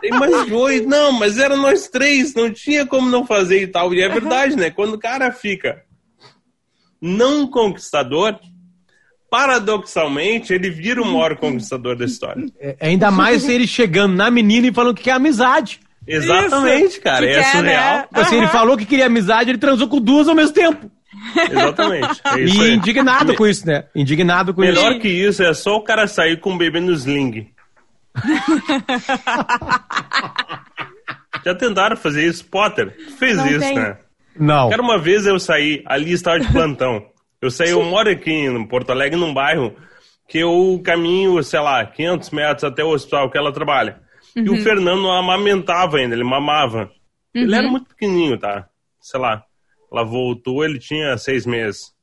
E, 0.02 0.10
Mas 0.10 0.50
foi, 0.50 0.82
não, 0.82 1.12
mas 1.12 1.38
era 1.38 1.56
nós 1.56 1.88
três, 1.88 2.34
não 2.34 2.52
tinha 2.52 2.86
como 2.86 3.10
não 3.10 3.26
fazer 3.26 3.62
e 3.62 3.68
tal. 3.68 3.94
E 3.94 4.02
é 4.02 4.10
verdade, 4.10 4.56
né? 4.56 4.70
Quando 4.70 4.94
o 4.96 5.00
cara 5.00 5.32
fica 5.32 5.84
não 7.02 7.48
conquistador, 7.48 8.40
paradoxalmente, 9.30 10.54
ele 10.54 10.70
vira 10.70 11.02
o 11.02 11.06
maior 11.06 11.36
conquistador 11.36 11.96
da 11.96 12.06
história. 12.06 12.46
É, 12.60 12.76
ainda 12.82 13.12
mais 13.12 13.48
ele 13.48 13.68
chegando 13.68 14.16
na 14.16 14.32
menina 14.32 14.68
e 14.68 14.74
falando 14.74 14.96
que 14.96 15.04
quer 15.04 15.12
amizade. 15.12 15.80
Exatamente, 16.08 17.00
cara. 17.00 17.26
Que 17.26 17.34
é 17.34 17.36
quer, 17.44 17.52
surreal. 17.52 17.98
né? 17.98 18.06
Assim, 18.14 18.38
ele 18.38 18.48
falou 18.48 18.78
que 18.78 18.86
queria 18.86 19.08
amizade, 19.08 19.50
ele 19.50 19.58
transou 19.58 19.88
com 19.88 20.00
duas 20.00 20.28
ao 20.28 20.36
mesmo 20.36 20.54
tempo. 20.54 20.90
Exatamente. 21.50 22.22
É 22.26 22.40
isso 22.42 22.64
E 22.64 22.74
indignado 22.76 23.34
com 23.36 23.48
isso, 23.48 23.66
né? 23.66 23.86
Indignado 23.96 24.54
com 24.54 24.62
Melhor 24.62 24.92
isso. 24.92 25.02
que 25.02 25.08
isso 25.08 25.44
é 25.44 25.54
só 25.54 25.76
o 25.78 25.84
cara 25.84 26.08
sair 26.08 26.40
com 26.40 26.52
um 26.52 26.58
bebê 26.58 26.80
no 26.80 26.92
sling. 26.94 27.48
Já 31.44 31.54
tentaram 31.54 31.96
fazer 31.96 32.26
isso? 32.26 32.46
Potter 32.46 32.96
fez 33.18 33.38
Não 33.38 33.48
isso, 33.48 33.60
tem. 33.60 33.76
né? 33.76 33.98
Não. 34.38 34.70
Cara, 34.70 34.82
uma 34.82 34.98
vez 34.98 35.26
eu 35.26 35.40
saí, 35.40 35.84
ali 35.86 36.12
estava 36.12 36.40
de 36.40 36.52
plantão. 36.52 37.06
Eu 37.42 37.52
saí, 37.52 37.70
eu 37.70 37.84
moro 37.84 38.10
aqui 38.10 38.32
em 38.32 38.68
Porto 38.68 38.92
Alegre, 38.92 39.20
num 39.20 39.34
bairro 39.34 39.76
que 40.28 40.40
eu 40.40 40.82
caminho, 40.84 41.42
sei 41.44 41.60
lá, 41.60 41.86
500 41.86 42.30
metros 42.32 42.64
até 42.64 42.84
o 42.84 42.90
hospital 42.90 43.30
que 43.30 43.38
ela 43.38 43.54
trabalha. 43.54 44.02
E 44.36 44.50
o 44.50 44.62
Fernando 44.62 45.10
amamentava 45.10 45.98
ainda, 45.98 46.16
ele 46.16 46.24
mamava. 46.24 46.90
Ele 47.34 47.56
era 47.56 47.68
muito 47.68 47.88
pequenininho, 47.90 48.38
tá? 48.38 48.68
Sei 49.00 49.20
lá. 49.20 49.44
Ela 49.92 50.04
voltou, 50.04 50.66
ele 50.66 50.80
tinha 50.80 51.18
seis 51.18 51.46
meses. 51.46 51.94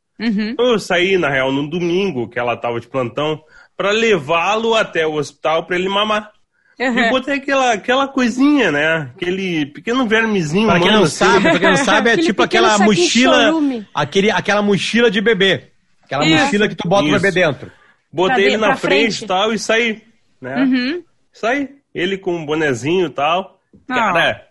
Então 0.52 0.66
eu 0.66 0.78
saí, 0.78 1.18
na 1.18 1.28
real, 1.28 1.50
num 1.50 1.68
domingo 1.68 2.28
que 2.28 2.38
ela 2.38 2.56
tava 2.56 2.78
de 2.78 2.86
plantão, 2.86 3.42
pra 3.82 3.90
levá-lo 3.90 4.76
até 4.76 5.04
o 5.04 5.14
hospital 5.14 5.66
pra 5.66 5.74
ele 5.76 5.88
mamar. 5.88 6.30
E 6.78 6.88
Uhum. 6.88 7.10
botei 7.10 7.34
aquela, 7.34 7.72
aquela 7.72 8.06
coisinha, 8.06 8.70
né? 8.70 9.10
Aquele 9.16 9.66
pequeno 9.66 10.06
vermezinho. 10.06 10.66
Pra 10.68 10.74
quem 10.78 10.82
humano, 10.84 10.98
não 10.98 11.04
assim. 11.04 11.16
sabe, 11.16 11.50
pra 11.50 11.58
quem 11.58 11.68
não 11.70 11.76
sabe, 11.76 12.10
é 12.10 12.16
tipo 12.16 12.42
aquela 12.44 12.78
mochila. 12.78 13.50
Aquele, 13.92 14.30
aquela 14.30 14.62
mochila 14.62 15.10
de 15.10 15.20
bebê. 15.20 15.64
Aquela 16.04 16.24
Isso. 16.24 16.44
mochila 16.44 16.68
que 16.68 16.76
tu 16.76 16.88
bota 16.88 17.02
o 17.04 17.08
Isso. 17.08 17.20
bebê 17.20 17.32
dentro. 17.40 17.72
Botei 18.12 18.44
ele 18.46 18.56
na 18.56 18.76
frente. 18.76 19.24
e 19.24 19.26
tal 19.26 19.52
e 19.52 19.58
saí, 19.58 20.00
né? 20.40 20.56
Uhum. 20.62 21.02
Saí. 21.32 21.68
Ele 21.92 22.16
com 22.16 22.36
um 22.36 22.46
bonezinho 22.46 23.06
e 23.06 23.10
tal. 23.10 23.58
Ah. 23.88 23.94
Cara, 23.94 24.46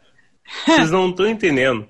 vocês 0.65 0.91
não 0.91 1.10
estão 1.10 1.26
entendendo. 1.26 1.88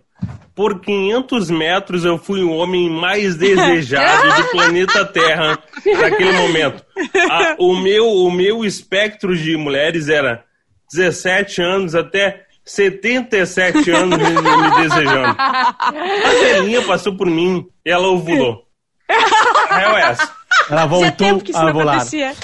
Por 0.62 0.80
500 0.80 1.50
metros 1.50 2.06
eu 2.06 2.20
fui 2.20 2.44
o 2.44 2.52
homem 2.52 2.88
mais 2.88 3.36
desejado 3.36 4.36
do 4.44 4.44
planeta 4.54 5.04
Terra 5.04 5.58
naquele 6.00 6.34
momento. 6.34 6.84
A- 7.32 7.56
o, 7.58 7.76
meu, 7.76 8.08
o 8.08 8.30
meu 8.32 8.64
espectro 8.64 9.36
de 9.36 9.58
mulheres 9.58 10.08
era 10.08 10.44
17 10.94 11.60
anos 11.64 11.96
até 11.96 12.44
77 12.64 13.90
anos 13.90 14.20
me, 14.20 14.30
me 14.30 14.88
desejando. 14.88 15.36
A 15.36 15.84
velhinha 16.44 16.84
passou 16.84 17.18
por 17.18 17.26
mim 17.26 17.66
e 17.84 17.90
ela 17.90 18.08
ovulou. 18.10 18.62
É 19.10 20.02
essa. 20.12 20.32
Ela 20.70 20.86
voltou 20.86 21.42
a 21.56 21.70
acontecia. 21.70 22.36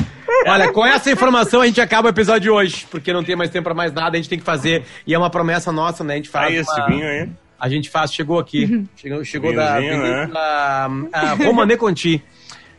Olha, 0.47 0.71
com 0.73 0.83
essa 0.83 1.11
informação 1.11 1.61
a 1.61 1.67
gente 1.67 1.79
acaba 1.79 2.07
o 2.07 2.09
episódio 2.09 2.41
de 2.41 2.49
hoje, 2.49 2.87
porque 2.89 3.13
não 3.13 3.23
tem 3.23 3.35
mais 3.35 3.51
tempo 3.51 3.65
pra 3.65 3.75
mais 3.75 3.93
nada, 3.93 4.17
a 4.17 4.19
gente 4.19 4.27
tem 4.27 4.39
que 4.39 4.43
fazer, 4.43 4.83
e 5.05 5.13
é 5.13 5.17
uma 5.19 5.29
promessa 5.29 5.71
nossa, 5.71 6.03
né? 6.03 6.15
A 6.15 6.17
gente 6.17 6.29
faz 6.29 6.47
Aí 6.47 6.55
esse 6.57 6.71
uma- 6.81 6.87
vinho 6.87 7.07
aí. 7.07 7.29
A 7.59 7.67
gente 7.69 7.89
faz, 7.89 8.13
chegou 8.13 8.37
aqui, 8.39 8.85
chegou, 8.95 9.23
chegou 9.25 9.55
da 9.55 9.79
né? 9.79 9.89
Vinícola, 10.25 11.09
a 11.11 11.33
Romane 11.33 11.75
Conti. 11.77 12.23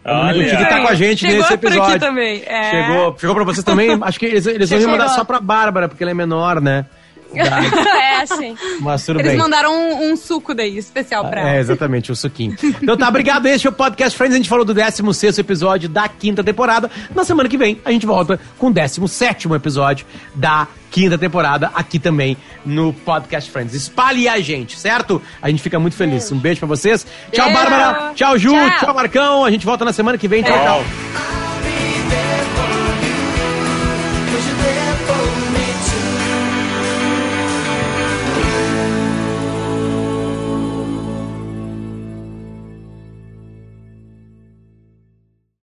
Romane 0.04 0.28
Olha. 0.38 0.44
Conti 0.44 0.56
que 0.56 0.68
tá 0.70 0.80
com 0.80 0.88
a 0.88 0.94
gente 0.94 1.20
Chegou 1.20 1.36
nesse 1.38 1.56
por 1.58 1.66
aqui 1.66 1.76
episódio. 1.78 2.00
também. 2.00 2.42
É. 2.46 2.70
Chegou, 2.70 3.16
chegou 3.18 3.34
pra 3.34 3.44
vocês 3.44 3.64
também? 3.64 3.98
Acho 4.00 4.18
que 4.18 4.26
eles, 4.26 4.46
eles 4.46 4.70
vão 4.70 4.78
Chegou. 4.78 4.92
mandar 4.92 5.08
só 5.10 5.24
pra 5.24 5.40
Bárbara, 5.40 5.88
porque 5.88 6.04
ela 6.04 6.12
é 6.12 6.14
menor, 6.14 6.60
né? 6.60 6.86
é, 7.34 8.26
sim. 8.26 8.56
Mas 8.80 9.04
tudo 9.04 9.20
Eles 9.20 9.32
bem. 9.32 9.40
mandaram 9.40 9.72
um, 9.72 10.12
um 10.12 10.16
suco 10.16 10.54
daí, 10.54 10.78
especial 10.78 11.24
pra 11.28 11.40
É, 11.40 11.48
ela. 11.50 11.56
exatamente, 11.58 12.10
o 12.10 12.16
suquinho. 12.16 12.56
Então 12.82 12.96
tá, 12.96 13.08
obrigado. 13.08 13.46
Este 13.46 13.66
é 13.66 13.70
o 13.70 13.72
Podcast 13.72 14.16
Friends. 14.16 14.34
A 14.34 14.38
gente 14.38 14.48
falou 14.48 14.64
do 14.64 14.72
16 14.74 15.38
episódio 15.38 15.88
da 15.88 16.08
quinta 16.08 16.42
temporada. 16.42 16.90
Na 17.14 17.24
semana 17.24 17.48
que 17.48 17.56
vem, 17.58 17.80
a 17.84 17.92
gente 17.92 18.06
volta 18.06 18.40
com 18.58 18.68
o 18.68 18.72
17 18.72 19.48
episódio 19.52 20.06
da 20.34 20.66
quinta 20.90 21.18
temporada, 21.18 21.70
aqui 21.74 21.98
também 21.98 22.34
no 22.64 22.92
Podcast 22.94 23.50
Friends. 23.50 23.74
Espalhe 23.74 24.26
a 24.26 24.40
gente, 24.40 24.78
certo? 24.78 25.20
A 25.42 25.50
gente 25.50 25.62
fica 25.62 25.78
muito 25.78 25.94
feliz. 25.96 26.32
Um 26.32 26.38
beijo 26.38 26.60
pra 26.60 26.68
vocês. 26.68 27.06
Tchau, 27.30 27.44
Beijo. 27.46 27.60
Bárbara. 27.60 28.12
Tchau, 28.14 28.38
Ju. 28.38 28.50
Tchau. 28.52 28.70
Tchau, 28.80 28.94
Marcão. 28.94 29.44
A 29.44 29.50
gente 29.50 29.66
volta 29.66 29.84
na 29.84 29.92
semana 29.92 30.16
que 30.16 30.26
vem. 30.26 30.42
Tchau, 30.42 30.56
tchau. 30.56 30.82
Tchau. 30.84 31.57